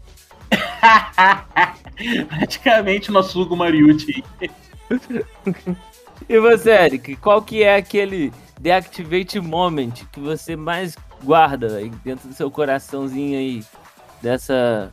[2.29, 4.23] Praticamente o nosso Hugo Mariucci.
[6.29, 12.27] E você, Eric, qual que é aquele deactivate moment que você mais guarda aí dentro
[12.27, 13.63] do seu coraçãozinho aí
[14.21, 14.91] dessa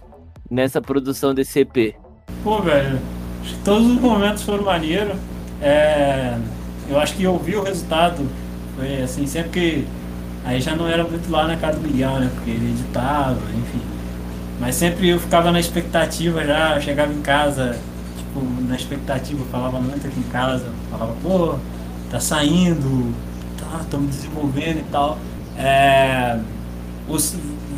[0.50, 1.96] nessa produção desse EP?
[2.42, 2.98] Pô, velho,
[3.42, 5.16] acho que todos os momentos foram maneiros.
[5.60, 6.36] É,
[6.88, 8.26] eu acho que eu vi o resultado.
[8.76, 9.86] Foi assim, sempre que.
[10.44, 12.30] Aí já não era muito lá na casa do Miguel, né?
[12.34, 13.80] Porque ele editava, enfim.
[14.60, 17.78] Mas sempre eu ficava na expectativa já, eu chegava em casa,
[18.16, 21.56] tipo, na expectativa, falava muito aqui em casa, falava, pô,
[22.10, 23.12] tá saindo,
[23.58, 25.18] tá, estamos desenvolvendo e tal.
[25.56, 26.38] É,
[27.08, 27.16] o,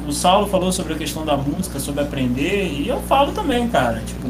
[0.09, 4.01] o Saulo falou sobre a questão da música, sobre aprender, e eu falo também, cara,
[4.07, 4.29] tipo,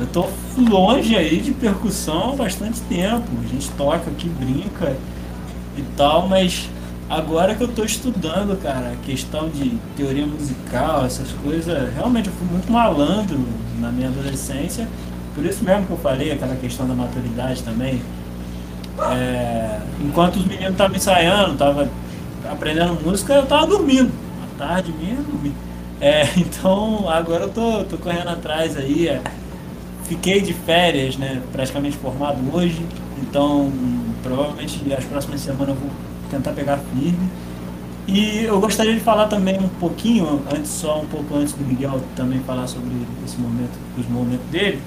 [0.00, 3.26] eu tô longe aí de percussão há bastante tempo.
[3.44, 4.96] A gente toca aqui, brinca
[5.76, 6.70] e tal, mas
[7.08, 12.32] agora que eu tô estudando, cara, a questão de teoria musical, essas coisas, realmente eu
[12.32, 13.38] fui muito malandro
[13.78, 14.88] na minha adolescência.
[15.34, 18.00] Por isso mesmo que eu falei, aquela questão da maturidade também.
[19.12, 21.88] É, enquanto os meninos estavam ensaiando, estavam
[22.50, 24.10] aprendendo música, eu tava dormindo.
[24.42, 25.54] À tarde mesmo, dormindo.
[26.00, 29.08] É, então agora eu tô, tô correndo atrás aí.
[29.08, 29.22] é.
[30.04, 31.40] Fiquei de férias, né?
[31.52, 32.84] Praticamente formado hoje.
[33.22, 33.70] Então
[34.22, 35.90] provavelmente as próximas semanas eu vou
[36.30, 37.28] tentar pegar firme.
[38.06, 42.00] E eu gostaria de falar também um pouquinho, antes só um pouco antes do Miguel
[42.16, 42.90] também falar sobre
[43.24, 44.80] esse momento, os momentos dele,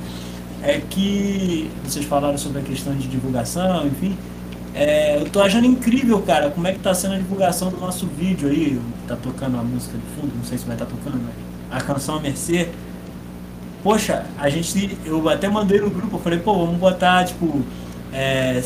[0.61, 4.17] é que vocês falaram sobre a questão de divulgação, enfim.
[4.73, 8.07] É, eu tô achando incrível, cara, como é que tá sendo a divulgação do nosso
[8.07, 8.81] vídeo aí.
[9.07, 11.35] Tá tocando a música de fundo, não sei se vai estar tá tocando, mas
[11.73, 12.69] a canção Mercê.
[13.83, 14.97] Poxa, a gente.
[15.05, 17.61] Eu até mandei no grupo, eu falei, pô, vamos botar, tipo,
[18.11, 18.63] é,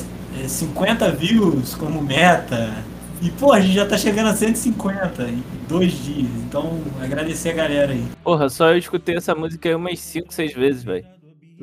[0.48, 2.74] 50 é, views como meta.
[3.22, 6.30] E, pô, a gente já tá chegando a 150 em dois dias.
[6.46, 8.06] Então, agradecer a galera aí.
[8.24, 11.06] Porra, só eu escutei essa música aí umas 5, 6 vezes, velho.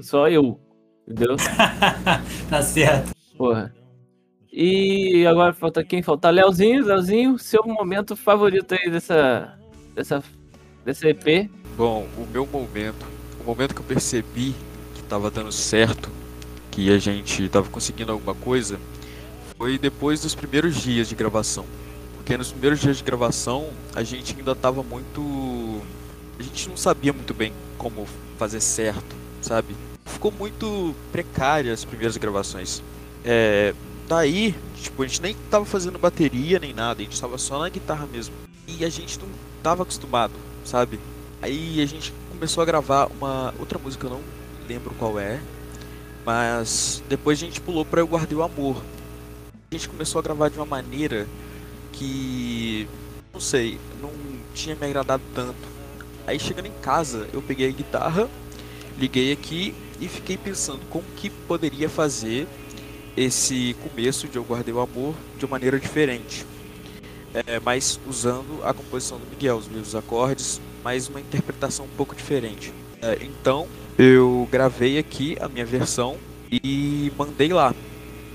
[0.00, 0.58] Só eu.
[1.06, 1.36] Entendeu?
[2.50, 3.12] tá certo.
[3.38, 3.72] Porra.
[4.56, 6.00] E agora falta quem?
[6.00, 6.86] Falta Leozinho.
[6.86, 9.58] Leozinho, seu momento favorito aí dessa,
[9.96, 10.22] dessa,
[10.84, 11.50] dessa EP?
[11.76, 13.04] Bom, o meu momento,
[13.40, 14.54] o momento que eu percebi
[14.94, 16.08] que tava dando certo,
[16.70, 18.78] que a gente tava conseguindo alguma coisa,
[19.58, 21.66] foi depois dos primeiros dias de gravação.
[22.14, 25.82] Porque nos primeiros dias de gravação a gente ainda tava muito.
[26.38, 28.06] A gente não sabia muito bem como
[28.38, 29.74] fazer certo, sabe?
[30.04, 32.84] Ficou muito precária as primeiras gravações.
[33.24, 33.74] É,
[34.08, 37.68] daí, tipo, a gente nem tava fazendo bateria nem nada, a gente tava só na
[37.68, 38.34] guitarra mesmo.
[38.66, 39.28] E a gente não
[39.62, 40.32] tava acostumado,
[40.64, 40.98] sabe?
[41.42, 44.20] Aí a gente começou a gravar uma outra música, eu não
[44.68, 45.40] lembro qual é,
[46.24, 48.82] mas depois a gente pulou para Eu Guardei o Amor,
[49.70, 51.26] a gente começou a gravar de uma maneira
[51.92, 52.88] que,
[53.32, 54.10] não sei, não
[54.54, 55.74] tinha me agradado tanto.
[56.26, 58.28] Aí chegando em casa, eu peguei a guitarra,
[58.98, 62.48] liguei aqui e fiquei pensando como que poderia fazer
[63.16, 66.46] esse começo de Eu Guardei o Amor de uma maneira diferente.
[67.32, 72.14] É, mas usando a composição do Miguel, os mesmos acordes, mas uma interpretação um pouco
[72.14, 72.72] diferente.
[73.02, 73.66] É, então
[73.98, 76.16] eu gravei aqui a minha versão
[76.50, 77.74] e mandei lá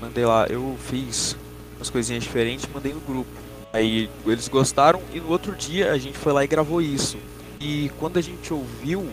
[0.00, 1.36] mandei lá, eu fiz
[1.76, 3.30] umas coisinhas diferentes, mandei no grupo.
[3.72, 7.18] Aí eles gostaram e no outro dia a gente foi lá e gravou isso.
[7.60, 9.06] E quando a gente ouviu,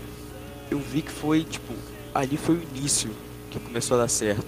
[0.72, 1.74] eu vi que foi tipo,
[2.16, 3.12] ali foi o início
[3.52, 4.46] que começou a dar certo.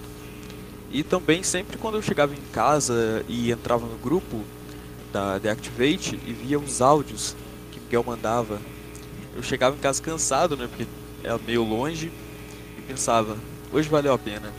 [0.92, 4.44] E também sempre quando eu chegava em casa e entrava no grupo
[5.14, 7.36] da The Activate e via os áudios
[7.72, 8.60] que Miguel mandava,
[9.36, 10.88] eu chegava em casa cansado, né, porque
[11.24, 12.12] era meio longe
[12.78, 13.38] e pensava,
[13.72, 14.52] hoje valeu a pena.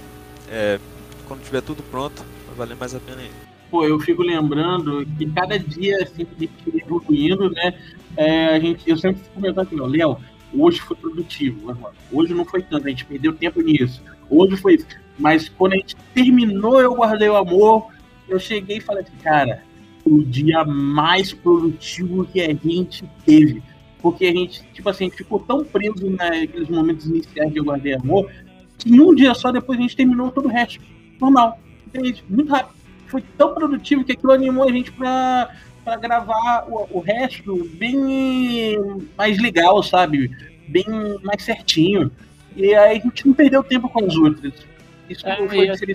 [0.48, 0.78] É,
[1.26, 3.50] quando tiver tudo pronto, vai valer mais a pena ainda.
[3.70, 7.78] Pô, eu fico lembrando que cada dia assim, que evoluindo, né?
[8.16, 10.16] É, a gente, eu sempre fico comentando aqui, Léo,
[10.52, 11.76] hoje foi produtivo,
[12.10, 14.02] hoje não foi tanto, a gente perdeu tempo nisso.
[14.28, 14.86] Hoje foi isso.
[15.20, 17.88] Mas quando a gente terminou, eu guardei o amor,
[18.28, 19.62] eu cheguei e falei assim, cara,
[20.04, 23.62] o dia mais produtivo que a gente teve.
[24.00, 28.30] Porque a gente, tipo assim, ficou tão preso naqueles momentos iniciais de eu guardei amor,
[28.78, 30.80] que num dia só depois a gente terminou todo o resto
[31.20, 31.61] normal.
[31.87, 32.24] Entende?
[32.28, 32.74] Muito rápido.
[33.06, 35.50] Foi tão produtivo que aquilo animou a gente pra,
[35.85, 38.78] pra gravar o, o resto bem
[39.18, 40.30] mais legal, sabe?
[40.66, 40.87] Bem
[41.22, 42.11] mais certinho.
[42.56, 44.69] E aí a gente não perdeu tempo com as outras.
[45.11, 45.87] Isso é, foi assim,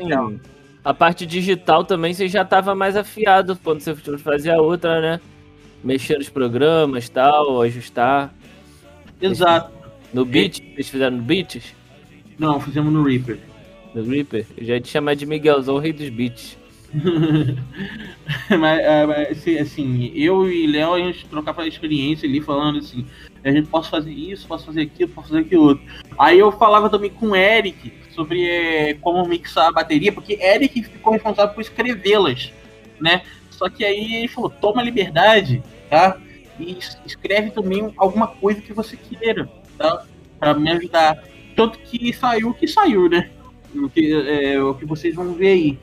[0.84, 5.21] A parte digital também você já estava mais afiado quando você fazia a outra, né?
[5.84, 8.34] Mexer nos programas tal, ajustar.
[9.21, 9.73] Exato.
[10.13, 10.62] No Beat?
[10.75, 11.73] Vocês fizeram no Beats?
[12.38, 13.39] Não, fizemos no Reaper
[14.01, 16.58] do Reaper, eu já ia te chamar de Miguelzão, o rei dos beats.
[18.49, 23.06] mas, mas, assim, eu e Léo, a gente trocava a experiência ali, falando assim,
[23.43, 25.84] a gente posso fazer isso, posso fazer aquilo, posso fazer aquilo outro.
[26.17, 30.84] Aí eu falava também com o Eric sobre é, como mixar a bateria, porque Eric
[30.84, 32.51] ficou responsável por escrevê-las,
[32.99, 33.21] né?
[33.51, 36.17] Só que aí ele falou, toma liberdade, tá?
[36.60, 40.06] E escreve também alguma coisa que você queira, tá?
[40.39, 41.23] Pra me ajudar.
[41.56, 43.30] Tanto que saiu o que saiu, né?
[43.84, 45.80] o que, é, o que vocês vão ver aí.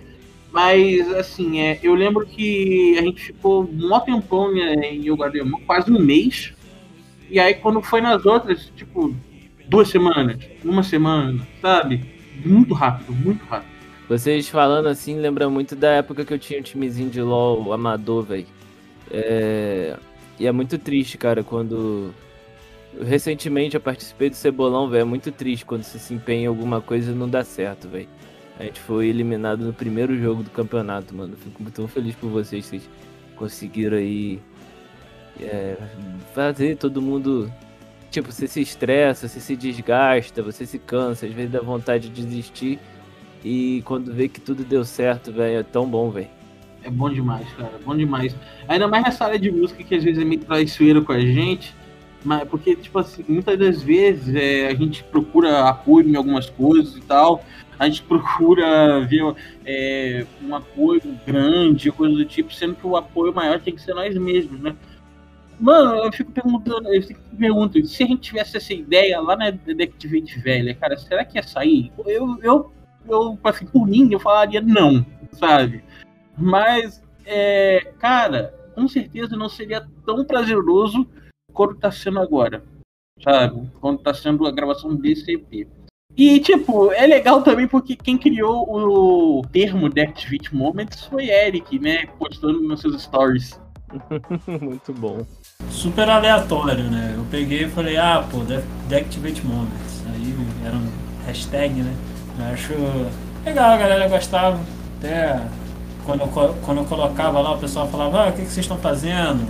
[0.50, 5.60] Mas, assim, é, eu lembro que a gente ficou um tempão né, em Yoga Demon,
[5.66, 6.52] quase um mês.
[7.30, 9.14] E aí, quando foi nas outras, tipo,
[9.66, 12.11] duas semanas, uma semana, sabe?
[12.48, 13.70] Muito rápido, muito rápido.
[14.08, 18.24] Vocês falando assim, lembra muito da época que eu tinha um timezinho de LoL amador,
[18.24, 18.46] velho.
[19.10, 19.96] É...
[20.38, 22.12] E é muito triste, cara, quando
[23.00, 25.02] Recentemente eu participei do Cebolão, velho.
[25.02, 28.08] É muito triste quando você se empenha em alguma coisa e não dá certo, velho.
[28.58, 31.34] A gente foi eliminado no primeiro jogo do campeonato, mano.
[31.36, 32.66] Fico muito feliz por vocês.
[32.66, 32.88] Vocês
[33.34, 34.40] conseguiram aí
[35.40, 35.76] é,
[36.34, 37.50] fazer todo mundo.
[38.12, 42.22] Tipo, você se estressa, você se desgasta, você se cansa, às vezes dá vontade de
[42.26, 42.78] desistir.
[43.42, 46.28] E quando vê que tudo deu certo, velho, é tão bom, velho.
[46.84, 47.72] É bom demais, cara.
[47.82, 48.36] Bom demais.
[48.68, 51.74] Ainda mais nessa área de música que às vezes é meio traiçoeiro com a gente.
[52.22, 56.94] Mas, porque, tipo assim, muitas das vezes é, a gente procura apoio em algumas coisas
[56.94, 57.42] e tal.
[57.78, 59.34] a gente procura ver
[59.64, 63.94] é, um apoio grande, coisa do tipo, sendo que o apoio maior tem que ser
[63.94, 64.76] nós mesmos, né?
[65.60, 69.50] Mano, eu fico perguntando, eu fico perguntando, se a gente tivesse essa ideia lá na
[69.50, 71.92] Deactivate velha, cara, será que ia sair?
[72.04, 72.72] Eu, eu,
[73.08, 75.84] eu assim, por mim, eu falaria não, sabe?
[76.36, 81.06] Mas, é, cara, com certeza não seria tão prazeroso
[81.52, 82.64] quanto tá sendo agora,
[83.22, 83.70] sabe?
[83.80, 85.68] Quando tá sendo a gravação desse EP.
[86.16, 92.06] E, tipo, é legal também porque quem criou o termo Deactivate Moments foi Eric, né?
[92.18, 93.58] Postando nos seus stories.
[94.60, 95.24] Muito bom.
[95.70, 97.14] Super aleatório, né?
[97.16, 98.38] Eu peguei e falei, ah, pô,
[98.88, 100.02] Deactivate Moments.
[100.12, 100.34] Aí
[100.64, 100.88] era um
[101.26, 101.94] hashtag, né?
[102.38, 102.72] Eu acho
[103.44, 104.60] legal, a galera gostava.
[104.98, 105.40] Até
[106.04, 108.78] quando eu, quando eu colocava lá, o pessoal falava, ah, o que, que vocês estão
[108.78, 109.46] fazendo?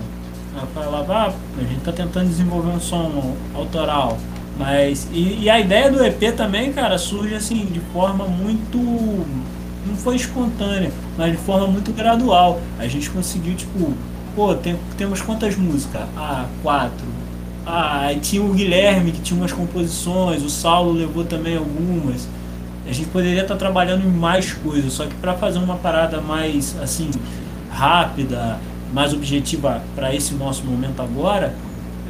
[0.55, 4.19] Eu falava, ah, a gente tá tentando desenvolver um som autoral.
[4.59, 5.09] Mas.
[5.13, 8.79] E, e, a ideia do EP também, cara, surge assim de forma muito.
[8.79, 12.61] Não foi espontânea, mas de forma muito gradual.
[12.79, 13.95] A gente conseguiu, tipo,
[14.35, 16.03] pô, tem, temos quantas músicas?
[16.17, 17.07] Ah, quatro.
[17.67, 22.29] Ah, tinha o Guilherme que tinha umas composições, o Saulo levou também algumas.
[22.87, 26.77] A gente poderia estar trabalhando em mais coisas, só que para fazer uma parada mais
[26.83, 27.11] assim
[27.71, 28.59] rápida,
[28.93, 31.55] mais objetiva para esse nosso momento agora,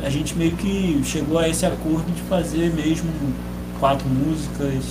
[0.03, 3.11] a gente meio que chegou a esse acordo de fazer mesmo
[3.79, 4.85] quatro músicas.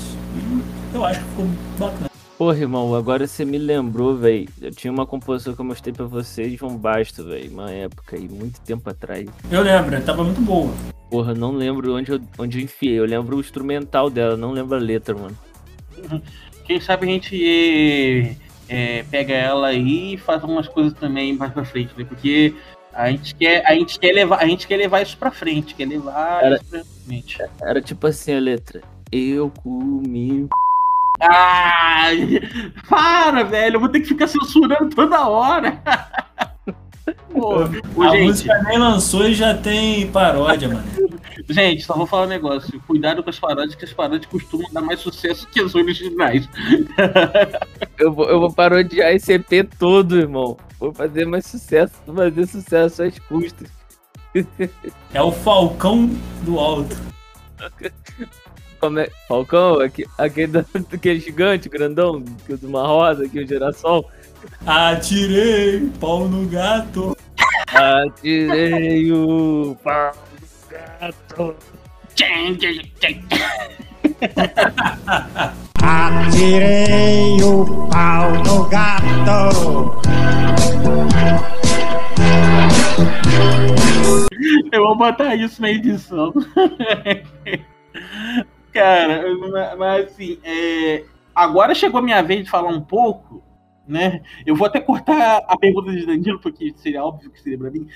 [0.93, 1.47] Eu acho que ficou
[1.79, 2.10] bacana.
[2.41, 4.49] Porra, irmão, agora você me lembrou, velho.
[4.59, 7.51] Eu tinha uma composição que eu mostrei pra vocês, João Basto, velho.
[7.51, 9.29] Uma época aí, muito tempo atrás.
[9.51, 10.73] Eu lembro, tava muito boa.
[11.07, 12.97] Porra, não lembro onde eu, onde eu enfiei.
[12.97, 15.37] Eu lembro o instrumental dela, não lembro a letra, mano.
[16.65, 18.35] Quem sabe a gente
[18.67, 22.03] é, pega ela aí e faz umas coisas também mais pra frente, né?
[22.05, 22.55] Porque
[22.91, 25.87] a gente quer, a gente quer levar, a gente quer levar isso pra frente, quer
[25.87, 27.37] levar era, isso pra frente.
[27.61, 28.81] Era tipo assim a letra.
[29.11, 30.49] Eu comi
[31.21, 32.39] Ai,
[32.89, 35.81] para, velho, eu vou ter que ficar censurando toda hora.
[37.31, 37.63] Pô,
[38.03, 38.23] a gente...
[38.25, 40.83] música nem lançou e já tem paródia, mano.
[41.49, 42.79] Gente, só vou falar um negócio.
[42.85, 46.47] Cuidado com as paródias, que as paródias costumam dar mais sucesso que as originais.
[47.97, 50.57] eu, vou, eu vou parodiar esse EP todo, irmão.
[50.79, 53.69] Vou fazer mais sucesso, vou fazer sucesso às custas.
[55.13, 56.09] É o Falcão
[56.43, 56.95] do Alto.
[58.81, 59.09] Como é?
[59.27, 60.09] Falcão, aquele,
[60.91, 64.09] aquele, gigante, grandão, que usa uma roda aqui, o girassol.
[64.65, 67.15] Atirei pau no gato.
[67.67, 70.11] Atirei o pau
[70.41, 71.55] no gato.
[75.83, 80.01] Atirei o pau no gato.
[84.71, 86.33] Eu vou botar isso na edição.
[88.71, 89.23] Cara,
[89.77, 91.03] mas assim, é...
[91.35, 93.43] agora chegou a minha vez de falar um pouco,
[93.87, 94.21] né?
[94.45, 97.87] Eu vou até cortar a pergunta de Danilo, porque seria óbvio que seria pra mim.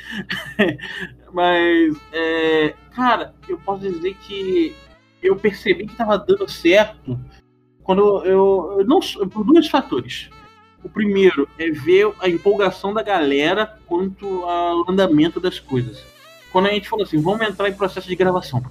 [1.32, 2.74] mas, é...
[2.94, 4.76] cara, eu posso dizer que
[5.22, 7.20] eu percebi que tava dando certo
[7.84, 10.30] quando eu, eu não por dois fatores.
[10.84, 16.04] O primeiro é ver a empolgação da galera quanto ao andamento das coisas.
[16.52, 18.62] Quando a gente falou assim, vamos entrar em processo de gravação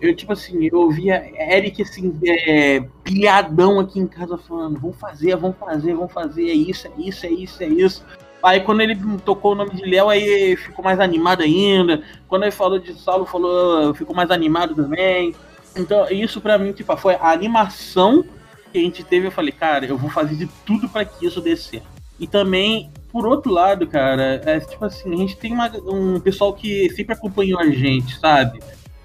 [0.00, 5.36] eu, tipo assim, eu ouvia Eric, assim, é, pilhadão aqui em casa falando: vamos fazer,
[5.36, 8.04] vamos fazer, vamos fazer, é isso, é isso, é isso, é isso.
[8.42, 12.02] Aí quando ele tocou o nome de Léo, aí ficou mais animado ainda.
[12.28, 15.34] Quando ele falou de Saulo, falou, ficou mais animado também.
[15.76, 18.24] Então, isso pra mim, tipo, foi a animação
[18.70, 19.26] que a gente teve.
[19.26, 21.86] Eu falei, cara, eu vou fazer de tudo para que isso dê certo.
[22.18, 26.52] E também, por outro lado, cara, é tipo assim, a gente tem uma, um pessoal
[26.54, 28.60] que sempre acompanhou a gente, sabe?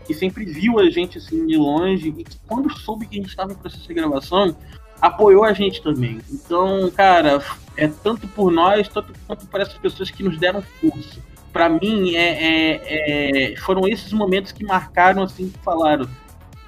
[0.06, 3.30] Que sempre viu a gente assim de longe e que quando soube que a gente
[3.30, 4.56] estava em processo de gravação,
[5.02, 6.20] apoiou a gente também.
[6.32, 7.44] Então, cara,
[7.76, 11.20] é tanto por nós, tanto quanto por essas pessoas que nos deram força.
[11.52, 16.08] Para mim, é, é, é, foram esses momentos que marcaram assim, que falaram,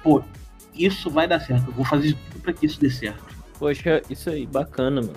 [0.02, 0.22] pô,
[0.74, 3.22] isso vai dar certo, eu vou fazer tudo para que isso dê certo.
[3.58, 5.14] Poxa, isso aí, bacana, mano.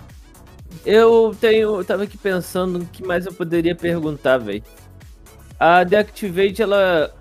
[0.86, 4.64] Eu tenho, eu tava aqui pensando o que mais eu poderia perguntar, velho.
[5.60, 7.12] A Deactivate, ela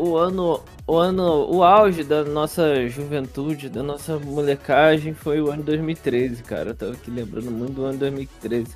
[0.00, 5.62] o ano, o ano, o auge da nossa juventude, da nossa molecagem foi o ano
[5.62, 6.70] 2013, cara.
[6.70, 8.74] Eu tava aqui lembrando muito do ano 2013.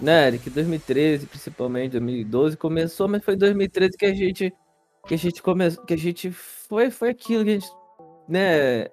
[0.00, 0.50] Né, Eric?
[0.50, 4.52] 2013, principalmente, 2012 começou, mas foi 2013 que a gente
[5.06, 7.70] que a gente começou, que a gente foi foi aquilo que a gente,
[8.28, 8.88] né,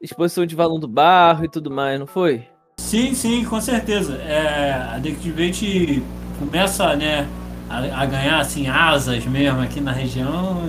[0.00, 2.46] exposição de valão do barro e tudo mais, não foi?
[2.78, 4.16] Sim, sim, com certeza.
[4.16, 6.02] É, a Dectivate
[6.38, 7.26] começa, né,
[7.68, 10.62] a, a, ganhar assim asas mesmo aqui na região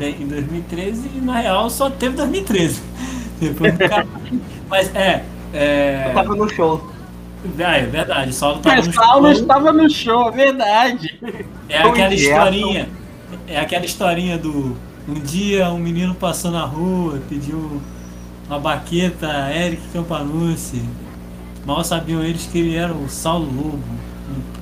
[0.00, 2.82] em 2013 e na real só teve 2013.
[3.40, 3.84] Depois do,
[4.68, 5.24] Mas é.
[5.52, 6.06] é...
[6.08, 6.92] Eu tava no show.
[7.64, 9.42] Ah, é verdade, Saulo tava Mas no Saulo show.
[9.42, 11.20] estava no show, é verdade.
[11.68, 12.14] É Foi aquela direto.
[12.14, 12.88] historinha.
[13.46, 14.76] É aquela historinha do.
[15.08, 17.80] Um dia um menino passou na rua, pediu
[18.48, 20.82] uma baqueta Eric Campanucci.
[21.64, 23.82] Mal sabiam eles que ele era o Saulo Lobo,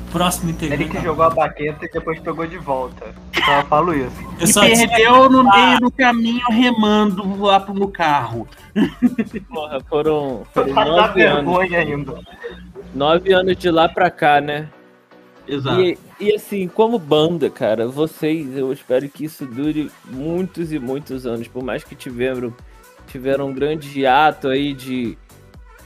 [0.07, 0.83] próximo integrante.
[0.83, 3.15] Ele que jogou a baqueta e depois pegou de volta.
[3.45, 4.17] Só falo isso.
[4.41, 8.49] Eu E só perdeu no meio do caminho remando lá pro no carro.
[9.49, 11.45] Porra, foram, foram nove anos.
[11.45, 12.21] vergonha ainda.
[12.95, 14.69] Nove anos de lá pra cá, né?
[15.47, 15.81] Exato.
[15.81, 21.27] E, e assim, como banda, cara, vocês, eu espero que isso dure muitos e muitos
[21.27, 21.47] anos.
[21.47, 22.53] Por mais que tiveram,
[23.07, 25.17] tiveram um grande hiato aí de,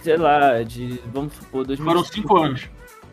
[0.03, 2.69] sei lá, de, vamos supor, 2000, Foram cinco anos.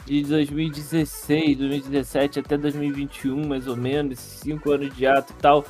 [0.07, 5.65] De 2016, 2017 até 2021, mais ou menos, cinco anos de hiato e tal.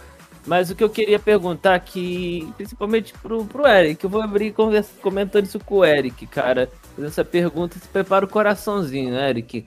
[0.46, 4.92] Mas o que eu queria perguntar aqui, principalmente pro, pro Eric, eu vou abrir conversa,
[5.02, 6.70] comentando isso com o Eric, cara.
[6.96, 9.66] Fazendo essa pergunta, se prepara o coraçãozinho, Eric.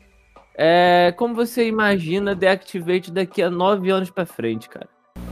[0.55, 4.89] É, como você imagina The Activate daqui a nove anos pra frente, cara?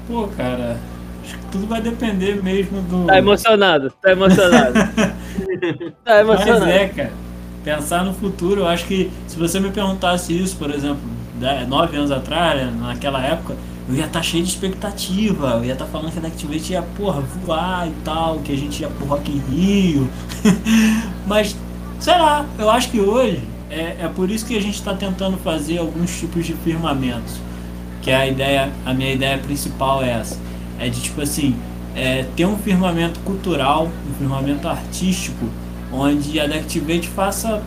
[0.07, 0.77] Pô, cara,
[1.23, 3.07] acho que tudo vai depender mesmo do.
[3.07, 4.75] Tá emocionado, tá emocionado.
[6.05, 6.71] tá Mas emocionado.
[6.71, 7.28] é, cara.
[7.69, 11.03] Pensar no futuro, eu acho que se você me perguntasse isso, por exemplo,
[11.69, 13.57] nove anos atrás, né, naquela época,
[13.87, 17.21] eu ia estar cheio de expectativa, eu ia estar falando que a Activate ia, porra,
[17.21, 20.09] voar e tal, que a gente ia pro Rock in Rio.
[21.29, 21.55] Mas,
[22.01, 25.37] sei lá, eu acho que hoje é, é por isso que a gente está tentando
[25.37, 27.35] fazer alguns tipos de firmamentos.
[28.01, 30.39] Que a ideia, a minha ideia principal é essa.
[30.81, 31.55] É de tipo assim,
[31.95, 35.47] é, ter um firmamento cultural, um firmamento artístico,
[35.93, 37.63] onde a Deactivate faça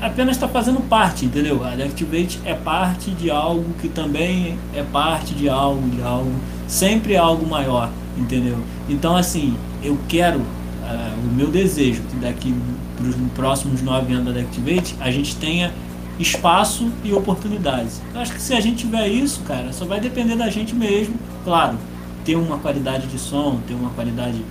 [0.00, 1.64] apenas está fazendo parte, entendeu?
[1.64, 6.32] A Deactivate é parte de algo que também é parte de algo, de algo,
[6.68, 8.58] sempre algo maior, entendeu?
[8.88, 10.40] Então assim, eu quero,
[10.84, 12.54] ah, o meu desejo que daqui
[12.96, 15.72] para os próximos nove anos da Deactivate a gente tenha
[16.18, 18.00] espaço e oportunidades.
[18.14, 21.14] Eu acho que se a gente tiver isso, cara, só vai depender da gente mesmo,
[21.44, 21.78] claro,
[22.24, 24.44] ter uma qualidade de som, ter uma qualidade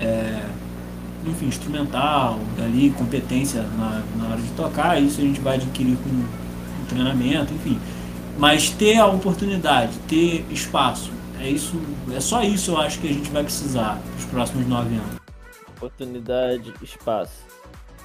[0.00, 0.42] é,
[1.26, 6.10] enfim, instrumental, ali, competência na, na hora de tocar, isso a gente vai adquirir com,
[6.10, 7.78] com treinamento, enfim.
[8.38, 11.80] Mas ter a oportunidade, ter espaço, é isso,
[12.14, 15.20] é só isso eu acho que a gente vai precisar nos próximos nove anos.
[15.76, 17.44] Oportunidade, espaço.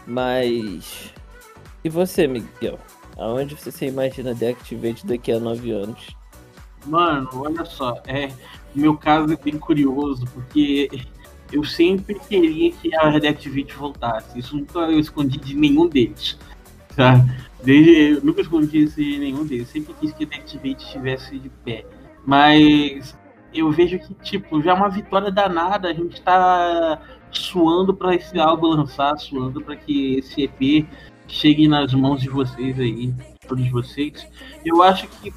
[0.05, 1.13] Mas.
[1.83, 2.79] E você, Miguel?
[3.17, 6.15] Aonde você se imagina The Activate daqui a nove anos?
[6.85, 8.27] Mano, olha só, é,
[8.75, 10.89] o meu caso é bem curioso, porque
[11.51, 14.37] eu sempre queria que a Red Activate voltasse.
[14.37, 16.37] Isso nunca eu escondi de nenhum deles.
[16.95, 17.23] Tá?
[17.63, 19.69] Desde, eu nunca escondi isso de nenhum deles.
[19.69, 21.85] Sempre quis que a Red Activate estivesse de pé.
[22.25, 23.17] Mas
[23.53, 25.89] eu vejo que, tipo, já é uma vitória danada.
[25.89, 26.99] A gente tá
[27.31, 30.85] suando para esse álbum lançar, suando para que esse EP
[31.27, 33.13] chegue nas mãos de vocês aí,
[33.47, 34.27] todos vocês.
[34.65, 35.33] Eu acho que,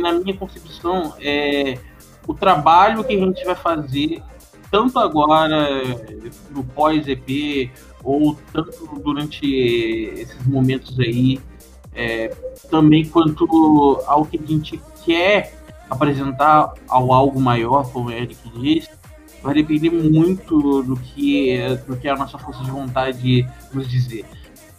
[0.00, 1.78] na minha concepção, é
[2.26, 4.22] o trabalho que a gente vai fazer,
[4.70, 5.68] tanto agora
[6.50, 7.70] no pós-EP,
[8.02, 11.40] ou tanto durante esses momentos aí,
[11.94, 12.28] é,
[12.70, 13.44] também quanto
[14.06, 18.88] ao que a gente quer apresentar ao algo maior, como o Eric disse,
[19.42, 24.24] vai depender muito do que, do que a nossa força de vontade nos dizer.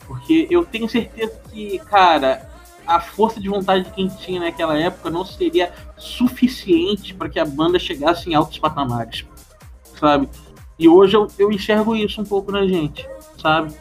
[0.07, 2.49] Porque eu tenho certeza que, cara,
[2.85, 7.39] a força de vontade que a gente tinha naquela época não seria suficiente para que
[7.39, 9.25] a banda chegasse em altos patamares,
[10.01, 10.27] sabe?
[10.79, 13.71] E hoje eu, eu enxergo isso um pouco na gente, sabe?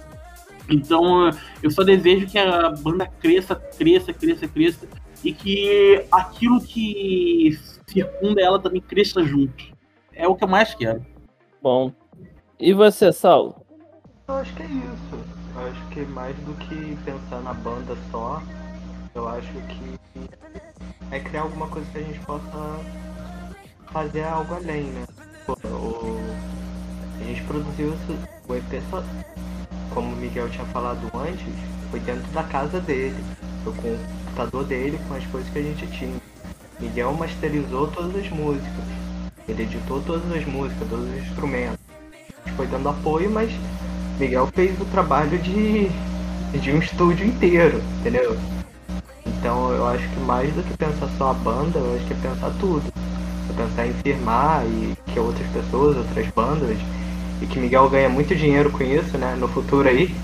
[0.69, 1.31] Então
[1.63, 4.87] eu só desejo que a banda cresça, cresça, cresça, cresça
[5.25, 9.65] e que aquilo que circunda ela também cresça junto.
[10.13, 11.05] É o que eu mais quero.
[11.63, 11.91] Bom.
[12.59, 13.57] E você, Saulo?
[14.29, 15.25] Eu acho que é isso.
[15.55, 18.43] Eu acho que mais do que pensar na banda só,
[19.15, 19.99] eu acho que
[21.11, 22.81] é criar alguma coisa que a gente possa
[23.91, 25.07] fazer algo além, né?
[25.65, 26.39] O-
[27.21, 27.95] a gente produziu
[28.49, 29.05] o EP só,
[29.89, 33.27] como o Miguel tinha falado antes, foi dentro da casa dele.
[33.63, 36.21] Foi com o computador dele, com as coisas que a gente tinha.
[36.79, 38.87] Miguel masterizou todas as músicas.
[39.47, 41.81] Ele editou todas as músicas, todos os instrumentos.
[42.45, 43.63] A gente foi dando apoio, mas
[44.19, 45.91] Miguel fez o trabalho de,
[46.53, 48.43] de um estúdio inteiro, entendeu?
[49.25, 52.17] Então eu acho que mais do que pensar só a banda, eu acho que é
[52.17, 52.95] pensar tudo.
[53.51, 56.79] É pensar em firmar e que outras pessoas, outras bandas,
[57.43, 60.15] e que Miguel ganha muito dinheiro com isso, né, no futuro aí.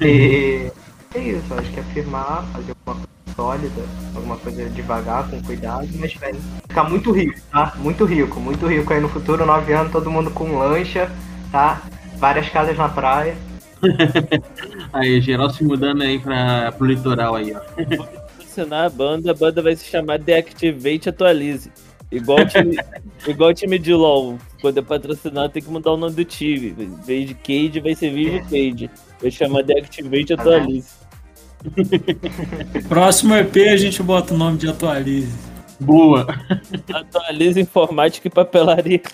[0.00, 0.70] E
[1.14, 3.82] é isso, acho que é firmar, fazer alguma coisa sólida,
[4.14, 7.74] alguma coisa devagar, com cuidado, mas velho, ficar muito rico, tá?
[7.76, 11.10] Muito rico, muito rico aí no futuro, nove anos, todo mundo com lancha,
[11.50, 11.82] tá?
[12.22, 13.34] várias casas na praia.
[14.92, 17.58] Aí, geral se mudando aí pra, pro litoral aí, ó.
[17.58, 21.72] Patrocinar a banda, a banda vai se chamar Deactivate Atualize.
[22.12, 22.78] Igual o time,
[23.26, 24.38] igual o time de LOL.
[24.60, 26.74] Quando é patrocinado, tem que mudar o nome do time.
[26.78, 28.90] Em vez de Cade, vai ser Vive Cade.
[29.20, 30.92] Vai chamar Deactivate Atualize.
[32.88, 35.32] Próximo EP a gente bota o nome de Atualize.
[35.80, 36.26] Boa.
[36.92, 39.00] Atualize informática e papelaria.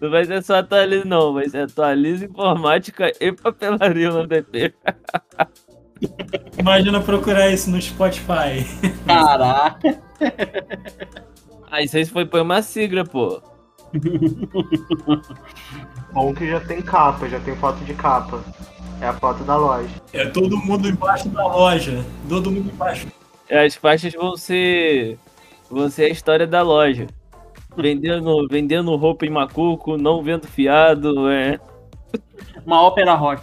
[0.00, 1.32] Não vai ser só atualize, não.
[1.32, 4.74] Vai ser atualize informática e papelaria no DP.
[6.58, 8.64] Imagina procurar isso no Spotify.
[9.06, 10.00] Caraca.
[11.70, 13.42] Aí vocês foi pôr uma sigla, pô.
[16.12, 18.42] Bom que já tem capa, já tem foto de capa.
[19.00, 19.88] É a foto da loja.
[20.12, 22.04] É todo mundo embaixo da loja.
[22.28, 23.06] Todo mundo embaixo.
[23.50, 25.18] As faixas vão ser.
[25.70, 27.06] vão ser a história da loja.
[27.76, 31.60] Vendendo, vendendo roupa em macuco, não vendo fiado, é.
[32.66, 33.42] Uma ópera rock.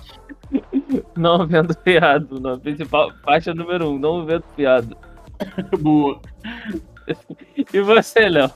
[1.15, 2.39] Não vendo fiado.
[2.39, 4.97] Na principal faixa número um, não vendo fiado.
[5.79, 6.19] Boa.
[7.73, 8.51] E você, Léo?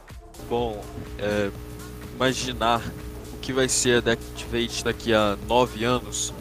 [0.50, 0.82] Bom,
[1.20, 1.50] é,
[2.16, 2.82] imaginar
[3.34, 6.34] o que vai ser a Deactivate daqui a nove anos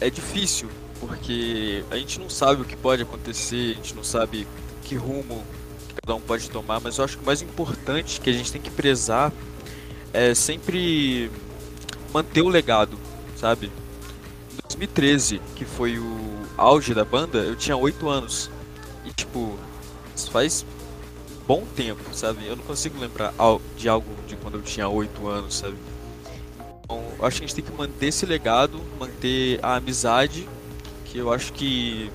[0.00, 0.68] é difícil,
[1.00, 4.46] porque a gente não sabe o que pode acontecer, a gente não sabe
[4.82, 5.44] que rumo
[6.02, 8.60] cada um pode tomar, mas eu acho que o mais importante que a gente tem
[8.60, 9.32] que prezar
[10.12, 11.30] é sempre
[12.12, 12.96] manter o legado,
[13.36, 13.70] sabe?
[14.66, 18.50] Em 2013, que foi o auge da banda, eu tinha oito anos.
[19.04, 19.56] E tipo,
[20.14, 20.66] isso faz
[21.46, 22.46] bom tempo, sabe?
[22.46, 23.32] Eu não consigo lembrar
[23.76, 25.76] de algo de quando eu tinha 8 anos, sabe?
[26.84, 30.48] Então, acho que a gente tem que manter esse legado, manter a amizade,
[31.04, 32.10] que eu acho que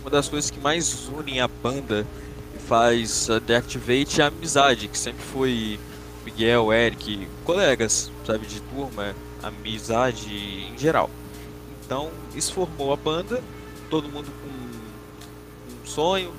[0.00, 2.06] uma das coisas que mais unem a banda
[2.54, 5.78] e faz a Deactivate é a amizade, que sempre foi
[6.24, 10.32] Miguel, Eric, colegas, sabe, de turma, amizade
[10.72, 11.10] em geral.
[11.88, 13.42] Então, isso formou a banda,
[13.88, 16.34] todo mundo com um sonho,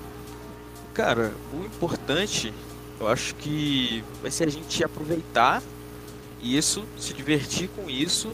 [1.00, 2.54] Cara, o importante,
[3.00, 5.64] eu acho que vai ser a gente aproveitar
[6.42, 8.34] isso, se divertir com isso,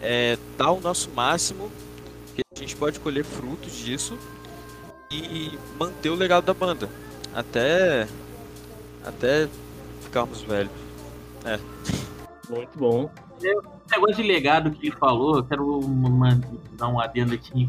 [0.00, 1.70] é, dar o nosso máximo,
[2.34, 4.18] que a gente pode colher frutos disso
[5.12, 6.90] e manter o legado da banda
[7.32, 8.08] até
[9.04, 9.48] até
[10.02, 10.72] ficarmos velhos.
[12.48, 13.08] Muito bom.
[13.90, 15.80] Negócio de legado que ele falou, eu quero
[16.72, 17.68] dar um adendo aqui.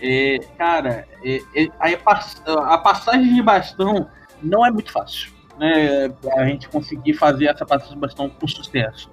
[0.00, 4.08] É, cara, é, é, a, a passagem de bastão
[4.42, 6.12] não é muito fácil, né?
[6.36, 9.10] A gente conseguir fazer essa passagem de bastão com sucesso,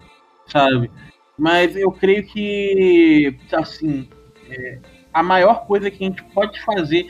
[0.48, 0.92] sabe?
[1.38, 4.10] Mas eu creio que, assim,
[4.50, 4.80] é,
[5.14, 7.10] a maior coisa que a gente pode fazer,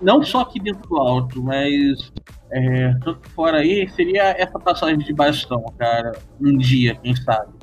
[0.00, 2.10] não só aqui dentro do alto, mas
[2.50, 7.59] é, tanto fora aí, seria essa passagem de bastão, cara, um dia, quem sabe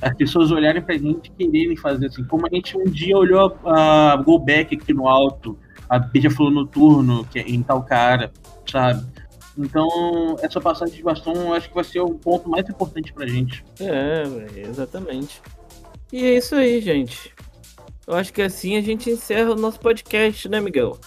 [0.00, 2.24] as pessoas olharem pra gente e quererem fazer assim.
[2.24, 7.24] Como a gente um dia olhou a Go Back aqui no alto, a Beija-Flor Noturno,
[7.24, 8.32] que é em tal cara,
[8.70, 9.06] sabe?
[9.56, 13.26] Então, essa passagem de bastão eu acho que vai ser o ponto mais importante pra
[13.26, 13.64] gente.
[13.80, 14.22] É,
[14.60, 15.42] exatamente.
[16.12, 17.34] E é isso aí, gente.
[18.06, 20.98] Eu acho que assim a gente encerra o nosso podcast, né, Miguel?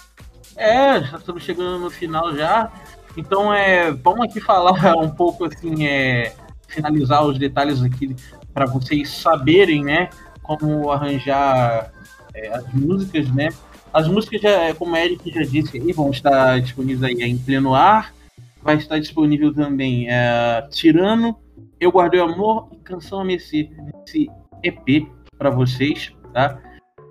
[0.57, 2.71] É, já estamos chegando no final já.
[3.15, 6.33] Então, é, vamos aqui falar um pouco assim, é,
[6.67, 8.15] finalizar os detalhes aqui
[8.53, 10.09] para vocês saberem, né,
[10.43, 11.91] como arranjar
[12.33, 13.49] é, as músicas, né?
[13.93, 17.75] As músicas, já, como a Eric já disse, aí, vão estar disponíveis aí em pleno
[17.75, 18.13] ar.
[18.61, 21.35] Vai estar disponível também é, Tirano,
[21.79, 23.69] Eu Guardei o Amor e Canção a Mercê,
[24.05, 24.29] esse
[24.63, 26.61] EP para vocês, tá?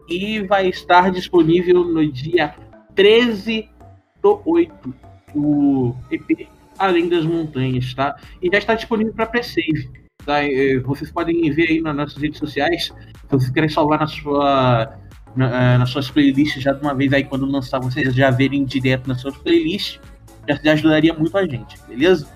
[0.08, 2.54] E vai estar disponível no dia
[2.94, 3.68] 13
[4.22, 4.94] do 8,
[5.34, 8.16] o EP Além das Montanhas, tá?
[8.40, 9.90] E já está disponível para pre-save.
[10.24, 10.36] Tá?
[10.84, 12.84] Vocês podem ver aí nas nossas redes sociais.
[12.84, 12.92] Se
[13.30, 14.92] vocês querem salvar na sua,
[15.34, 18.64] na- eh, nas suas playlists já de uma vez aí, quando lançar, vocês já verem
[18.64, 20.00] direto nas suas playlists,
[20.48, 22.26] já, já ajudaria muito a gente, beleza?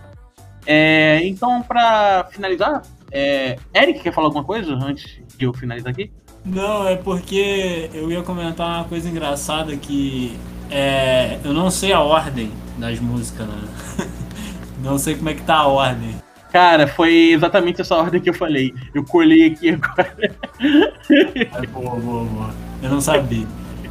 [0.66, 2.82] É, então, para finalizar,
[3.12, 6.10] é, Eric, quer falar alguma coisa antes de eu finalizar aqui?
[6.44, 10.36] Não, é porque eu ia comentar uma coisa engraçada que
[10.70, 13.68] é, eu não sei a ordem das músicas, né?
[14.82, 16.16] Não sei como é que tá a ordem.
[16.54, 18.72] Cara, foi exatamente essa ordem que eu falei.
[18.94, 20.14] Eu colhei aqui agora.
[21.10, 22.50] É, boa, boa, boa.
[22.80, 23.44] Eu não sabia.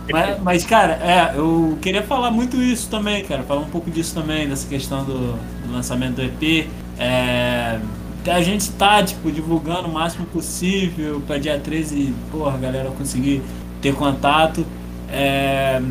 [0.09, 3.43] Mas, mas, cara, é, eu queria falar muito isso também, cara.
[3.43, 6.69] Falar um pouco disso também, dessa questão do, do lançamento do EP.
[6.97, 7.79] É,
[8.27, 13.41] a gente tá, tipo, divulgando o máximo possível pra dia 13, porra, a galera conseguir
[13.81, 14.65] ter contato.
[15.11, 15.81] É,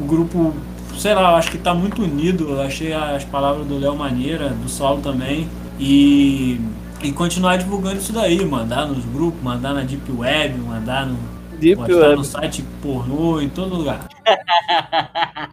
[0.00, 0.54] o grupo,
[0.96, 2.48] sei lá, eu acho que tá muito unido.
[2.48, 5.46] Eu achei as palavras do Léo maneira, do Saulo também.
[5.78, 6.60] E
[7.04, 11.18] e continuar divulgando isso daí, mandar nos grupos, mandar na Deep Web, mandar no,
[11.58, 12.16] Deep Web.
[12.16, 14.08] no site pornô, em todo lugar.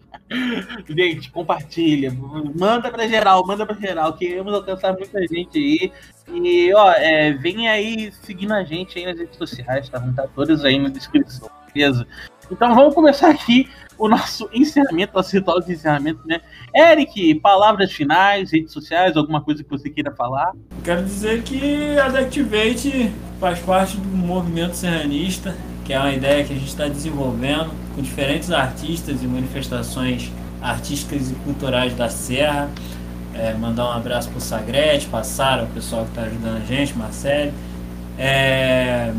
[0.88, 2.16] Gente, compartilha.
[2.58, 4.14] Manda pra geral, manda pra geral.
[4.14, 5.92] Queremos alcançar muita gente aí.
[6.34, 10.00] E, ó, é, vem aí seguindo a gente aí nas redes sociais, tá?
[10.00, 12.08] Vão estar todas aí na descrição, beleza?
[12.52, 16.42] Então vamos começar aqui o nosso encerramento, nosso ritual de encerramento, né?
[16.76, 20.52] Eric, palavras finais, redes sociais, alguma coisa que você queira falar?
[20.84, 26.52] Quero dizer que a Deactivate faz parte do movimento serranista, que é uma ideia que
[26.52, 30.32] a gente está desenvolvendo com diferentes artistas e manifestações
[30.62, 32.70] artísticas e culturais da Serra.
[33.34, 36.98] É, mandar um abraço pro Sagrete, pra Sara, o pessoal que está ajudando a gente,
[36.98, 37.54] Marcelo.
[38.18, 39.14] É,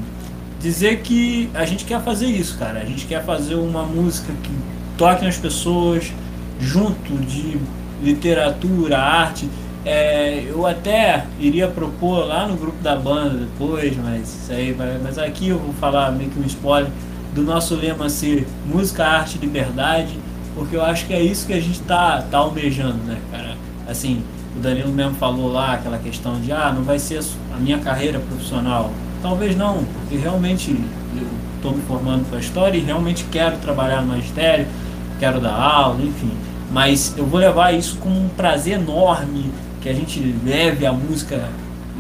[0.63, 2.81] dizer que a gente quer fazer isso, cara.
[2.81, 4.51] A gente quer fazer uma música que
[4.97, 6.13] toque nas pessoas,
[6.61, 7.59] junto de
[8.01, 9.49] literatura, arte.
[9.85, 14.99] É, eu até iria propor lá no grupo da banda depois, mas isso aí vai.
[15.03, 16.91] Mas aqui eu vou falar meio que um spoiler
[17.35, 20.17] do nosso lema ser música, arte, liberdade,
[20.55, 23.57] porque eu acho que é isso que a gente tá, tá almejando, né, cara?
[23.89, 24.23] Assim,
[24.57, 27.21] o Danilo mesmo falou lá aquela questão de ah, não vai ser
[27.53, 28.93] a minha carreira profissional.
[29.23, 30.77] Talvez não, porque realmente
[31.57, 34.67] estou me formando para a história e realmente quero trabalhar no magistério,
[35.21, 36.33] quero dar aula, enfim.
[36.73, 41.49] Mas eu vou levar isso com um prazer enorme, que a gente leve a música,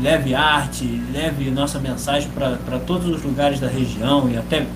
[0.00, 4.66] leve arte, leve nossa mensagem para todos os lugares da região e até,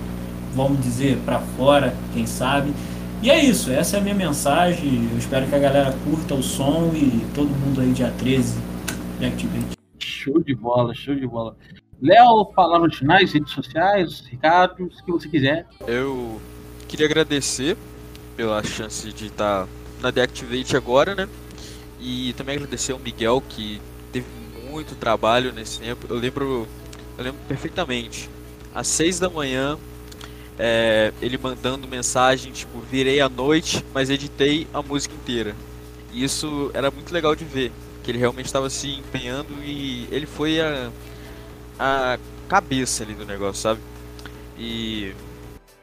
[0.55, 2.71] vamos dizer, para fora, quem sabe.
[3.21, 5.09] E é isso, essa é a minha mensagem.
[5.11, 8.57] Eu espero que a galera curta o som e todo mundo aí dia 13
[9.19, 9.77] de Activate.
[9.99, 11.57] Show de bola, show de bola.
[12.01, 15.65] Léo, palavras finais, redes sociais, recados, o que você quiser.
[15.87, 16.39] Eu
[16.87, 17.75] queria agradecer
[18.35, 19.67] pela chance de estar
[19.99, 21.27] na Deactivate agora, né?
[21.99, 23.81] E também agradecer ao Miguel que
[24.11, 24.27] teve
[24.69, 26.05] muito trabalho nesse tempo.
[26.07, 26.67] Eu lembro,
[27.17, 28.29] eu lembro perfeitamente.
[28.75, 29.75] Às seis da manhã,
[30.59, 35.55] é, ele mandando mensagem, tipo, virei à noite, mas editei a música inteira.
[36.13, 37.71] E isso era muito legal de ver,
[38.03, 40.91] que ele realmente estava se empenhando e ele foi a,
[41.79, 42.17] a
[42.47, 43.81] cabeça ali do negócio, sabe?
[44.57, 45.13] E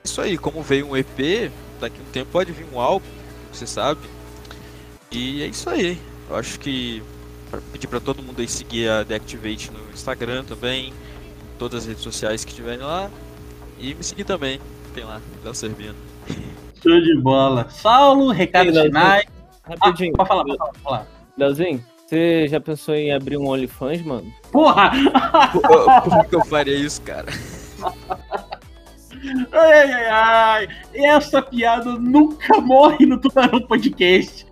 [0.02, 3.06] isso aí, como veio um EP, daqui a um tempo pode vir um álbum,
[3.52, 4.00] você sabe.
[5.10, 5.98] E é isso aí.
[6.28, 7.02] Eu acho que
[7.50, 10.92] pra pedir para todo mundo aí seguir a Deactivate no Instagram também,
[11.58, 13.10] todas as redes sociais que tiverem lá.
[13.78, 14.60] E me seguir também,
[14.94, 15.96] tem lá, Léo Servino.
[16.82, 17.68] Show de bola.
[17.70, 19.24] Saulo, Léo, finais.
[19.64, 20.12] Ah, Rapidinho.
[20.12, 21.06] pode falar, pode falar, pode falar.
[21.36, 24.32] Leozinho, você já pensou em abrir um OnlyFans, mano?
[24.52, 24.90] Porra!
[26.02, 27.26] Como que eu faria isso, cara?
[29.52, 30.68] Ai, ai, ai.
[30.92, 34.46] Essa piada nunca morre no Tubarão Podcast.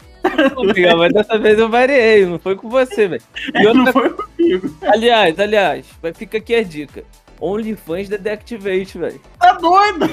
[0.65, 3.23] Miguel, mas dessa vez eu variei, não foi com você, velho.
[3.55, 3.93] E Não outra...
[3.93, 4.75] foi comigo.
[4.83, 7.05] Aliás, aliás, vai ficar aqui a dica.
[7.41, 9.21] OnlyFans da Deactivate, velho.
[9.39, 10.09] Tá doido?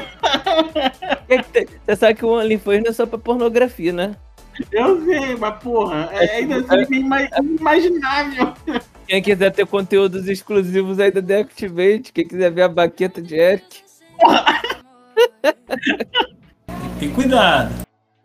[1.85, 4.15] Você sabe que o OnlyFans não é só pra pornografia, né?
[4.72, 8.53] Eu sei, mas porra, é ainda assim ima- inimaginável.
[9.07, 13.82] Quem quiser ter conteúdos exclusivos aí da Deactivate, quem quiser ver a baqueta de Eric,
[16.99, 17.74] Tem cuidado.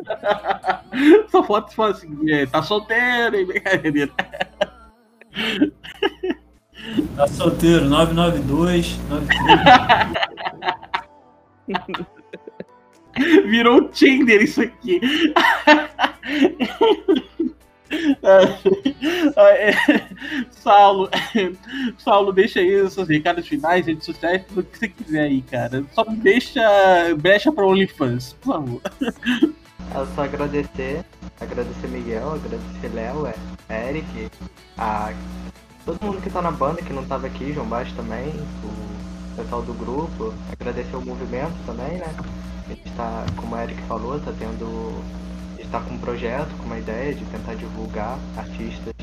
[1.31, 3.47] Só foto fala assim, é, tá solteiro, hein?
[3.47, 4.11] Brincadeira.
[7.17, 11.95] Tá solteiro, 992, 93.
[13.47, 15.01] Virou o Tinder isso aqui.
[20.51, 21.09] Saulo,
[21.99, 25.85] Saulo, deixa aí os seus recados finais, redes sociais, tudo que você quiser aí, cara.
[25.93, 26.63] Só deixa
[27.19, 28.81] brecha pra OnlyFans, por favor.
[29.91, 31.05] É só agradecer,
[31.41, 33.27] agradecer Miguel, agradecer Léo,
[33.69, 34.31] é, Eric,
[34.79, 35.13] a
[35.85, 38.29] todo mundo que tá na banda, que não tava aqui, João Baixo também,
[38.65, 42.07] o pessoal do grupo, agradecer o movimento também, né?
[42.65, 45.03] A gente tá, como o Eric falou, tá tendo.
[45.75, 48.95] Tá com um projeto, com uma ideia de tentar divulgar artistas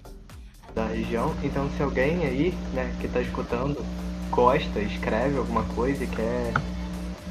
[0.73, 1.35] da região.
[1.43, 3.85] Então se alguém aí, né, que tá escutando,
[4.29, 6.53] gosta, escreve alguma coisa e quer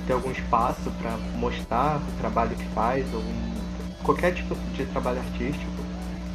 [0.07, 3.32] ter algum espaço para mostrar o trabalho que faz, algum,
[4.03, 5.72] qualquer tipo de trabalho artístico,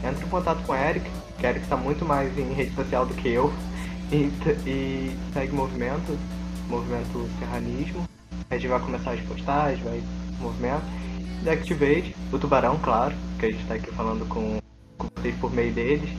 [0.03, 3.05] entre em contato com o Eric, que o Eric está muito mais em rede social
[3.05, 3.53] do que eu,
[4.11, 4.31] e,
[4.65, 6.17] e segue o movimento,
[6.67, 8.03] movimento serranismo.
[8.49, 10.01] A gente vai começar as postagens, vai
[10.39, 11.04] movimento.
[11.43, 14.57] Da Activate, o Tubarão, claro, que a gente está aqui falando com,
[14.97, 16.09] com vocês por meio deles.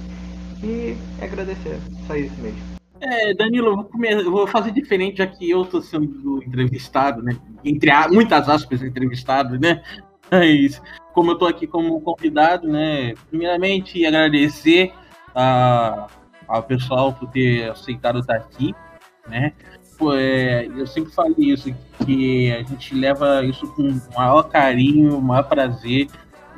[0.63, 2.59] E agradecer, só isso mesmo.
[3.01, 7.23] É, Danilo, eu vou, come- eu vou fazer diferente, já que eu tô sendo entrevistado,
[7.23, 7.37] né?
[7.65, 9.83] Entre muitas aspas, entrevistado, né?
[10.31, 10.81] Mas,
[11.13, 13.15] como eu tô aqui como convidado, né?
[13.29, 14.93] Primeiramente, agradecer
[15.35, 16.07] a
[16.49, 18.73] ao pessoal por ter aceitado estar aqui,
[19.29, 19.53] né?
[20.13, 21.75] É, eu sempre falei isso,
[22.05, 26.09] que a gente leva isso com o maior carinho, o maior prazer.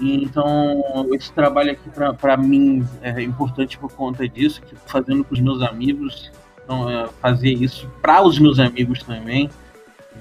[0.01, 5.41] Então, esse trabalho aqui, para mim, é importante por conta disso, que fazendo com os
[5.41, 6.31] meus amigos.
[6.65, 9.49] Então, é, fazer isso para os meus amigos também.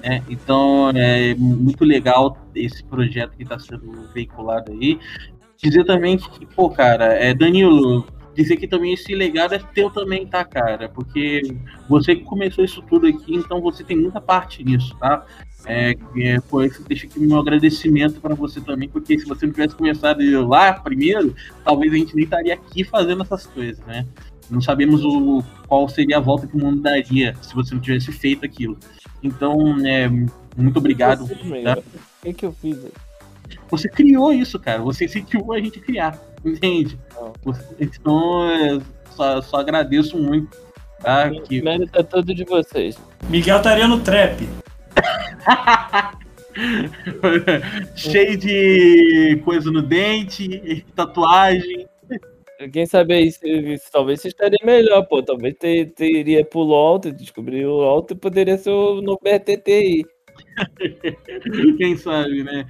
[0.02, 0.22] Né?
[0.28, 4.98] Então, é muito legal esse projeto que está sendo veiculado aí.
[5.56, 8.06] Dizer também que, pô, cara, é, Danilo,
[8.42, 10.88] dizer que também esse legado é teu também, tá, cara?
[10.88, 11.42] Porque
[11.88, 15.26] você que começou isso tudo aqui, então você tem muita parte nisso, tá?
[15.66, 19.74] É, é, pô, deixa aqui meu agradecimento para você também, porque se você não tivesse
[19.74, 21.34] começado lá primeiro,
[21.64, 24.06] talvez a gente nem estaria aqui fazendo essas coisas, né?
[24.48, 28.12] Não sabemos o, qual seria a volta que o mundo daria se você não tivesse
[28.12, 28.78] feito aquilo.
[29.20, 31.28] Então, é, muito obrigado.
[31.28, 31.78] Tá?
[31.78, 32.78] O que, que eu fiz?
[33.68, 34.80] Você criou isso, cara.
[34.80, 36.18] Você incentivou a gente a criar.
[36.44, 36.98] Entende?
[37.80, 40.56] Então, é, só, só agradeço muito.
[41.00, 41.30] Tá?
[41.30, 41.62] O que...
[41.62, 42.98] mérito é todo de vocês.
[43.28, 44.48] Miguel estaria no trap.
[47.94, 51.86] Cheio de coisa no dente, tatuagem.
[52.72, 55.22] Quem sabe aí, se, se, talvez você estaria melhor, pô.
[55.22, 60.04] Talvez ter, teria pro LOL, descobrir o LOL e poderia ser o novo BRTT aí.
[61.78, 62.66] Quem sabe, né?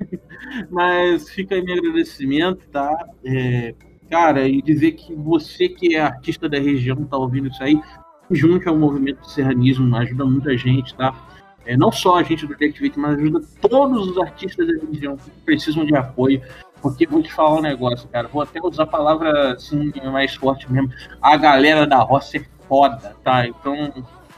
[0.70, 3.06] Mas fica aí meu agradecimento, tá?
[3.24, 3.74] É,
[4.10, 7.80] cara, e dizer que você que é artista da região, tá ouvindo isso aí,
[8.30, 11.14] junto ao movimento do serranismo, ajuda muita gente, tá?
[11.64, 15.30] É, não só a gente do Deactivate, mas ajuda todos os artistas da região que
[15.44, 16.40] precisam de apoio.
[16.80, 18.28] Porque vou te falar um negócio, cara.
[18.28, 20.90] Vou até usar a palavra assim mais forte mesmo.
[21.20, 23.46] A galera da roça é foda, tá?
[23.46, 23.92] Então,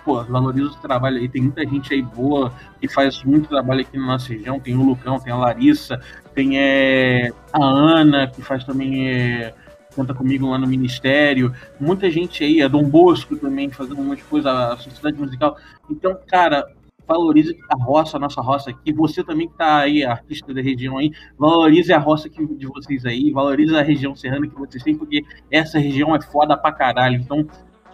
[0.04, 1.28] pô, valoriza o trabalho aí.
[1.28, 4.60] Tem muita gente aí boa que faz muito trabalho aqui na nossa região.
[4.60, 6.00] Tem o Lucão, tem a Larissa,
[6.34, 9.08] tem é, a Ana, que faz também.
[9.08, 9.54] É,
[9.94, 11.52] conta comigo lá no Ministério.
[11.78, 15.56] Muita gente aí, a Dom Bosco também, fazendo um monte de coisa, a Sociedade Musical.
[15.90, 16.64] Então, cara,
[17.06, 18.92] valorize a roça, a nossa roça aqui.
[18.92, 23.04] Você também que tá aí, artista da região aí, valorize a roça que, de vocês
[23.04, 27.16] aí, valorize a região serrana que vocês têm, porque essa região é foda pra caralho.
[27.16, 27.46] Então,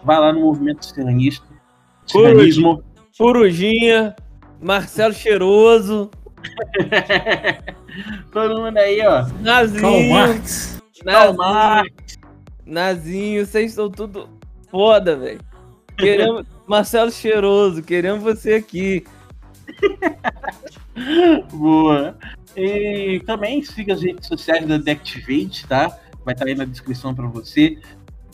[0.03, 1.56] vai lá no movimento serranista.
[2.07, 2.83] Serranismo.
[3.15, 4.15] Furujinha,
[4.61, 6.09] Marcelo Cheiroso.
[8.31, 9.27] Todo mundo aí, ó.
[9.41, 9.81] Nazinho.
[9.81, 10.81] Karl Marx.
[11.03, 11.37] Nazinho.
[12.65, 14.29] Nazinho, vocês são tudo
[14.69, 15.39] foda, velho.
[15.97, 16.45] Queremos.
[16.67, 19.05] Marcelo Cheiroso, queremos você aqui.
[21.53, 22.17] Boa.
[22.57, 25.97] E também siga as redes sociais da Deactivate, tá?
[26.25, 27.79] Vai estar aí na descrição para você.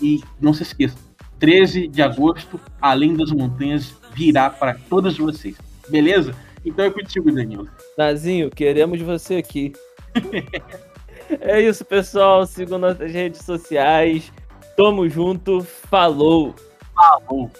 [0.01, 0.97] E não se esqueça,
[1.43, 5.57] 13 de agosto, Além das Montanhas virá para todos vocês.
[5.89, 6.33] Beleza?
[6.63, 7.67] Então é contigo, Danilo.
[7.97, 9.73] Nazinho, queremos você aqui.
[11.41, 12.45] é isso, pessoal.
[12.45, 14.31] Sigam nossas redes sociais.
[14.77, 15.59] Tamo junto.
[15.61, 16.55] Falou.
[16.95, 17.51] Falou.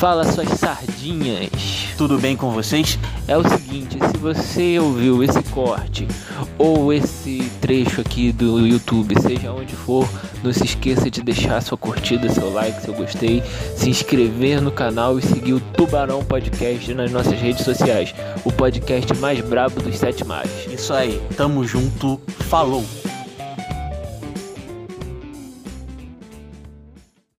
[0.00, 1.50] Fala suas sardinhas.
[1.98, 2.98] Tudo bem com vocês?
[3.28, 6.08] É o seguinte, se você ouviu esse corte
[6.56, 10.08] ou esse trecho aqui do YouTube, seja onde for,
[10.42, 13.42] não se esqueça de deixar sua curtida, seu like, seu gostei,
[13.76, 19.12] se inscrever no canal e seguir o Tubarão Podcast nas nossas redes sociais, o podcast
[19.18, 20.66] mais brabo dos sete mares.
[20.72, 22.86] Isso aí, tamo junto, falou!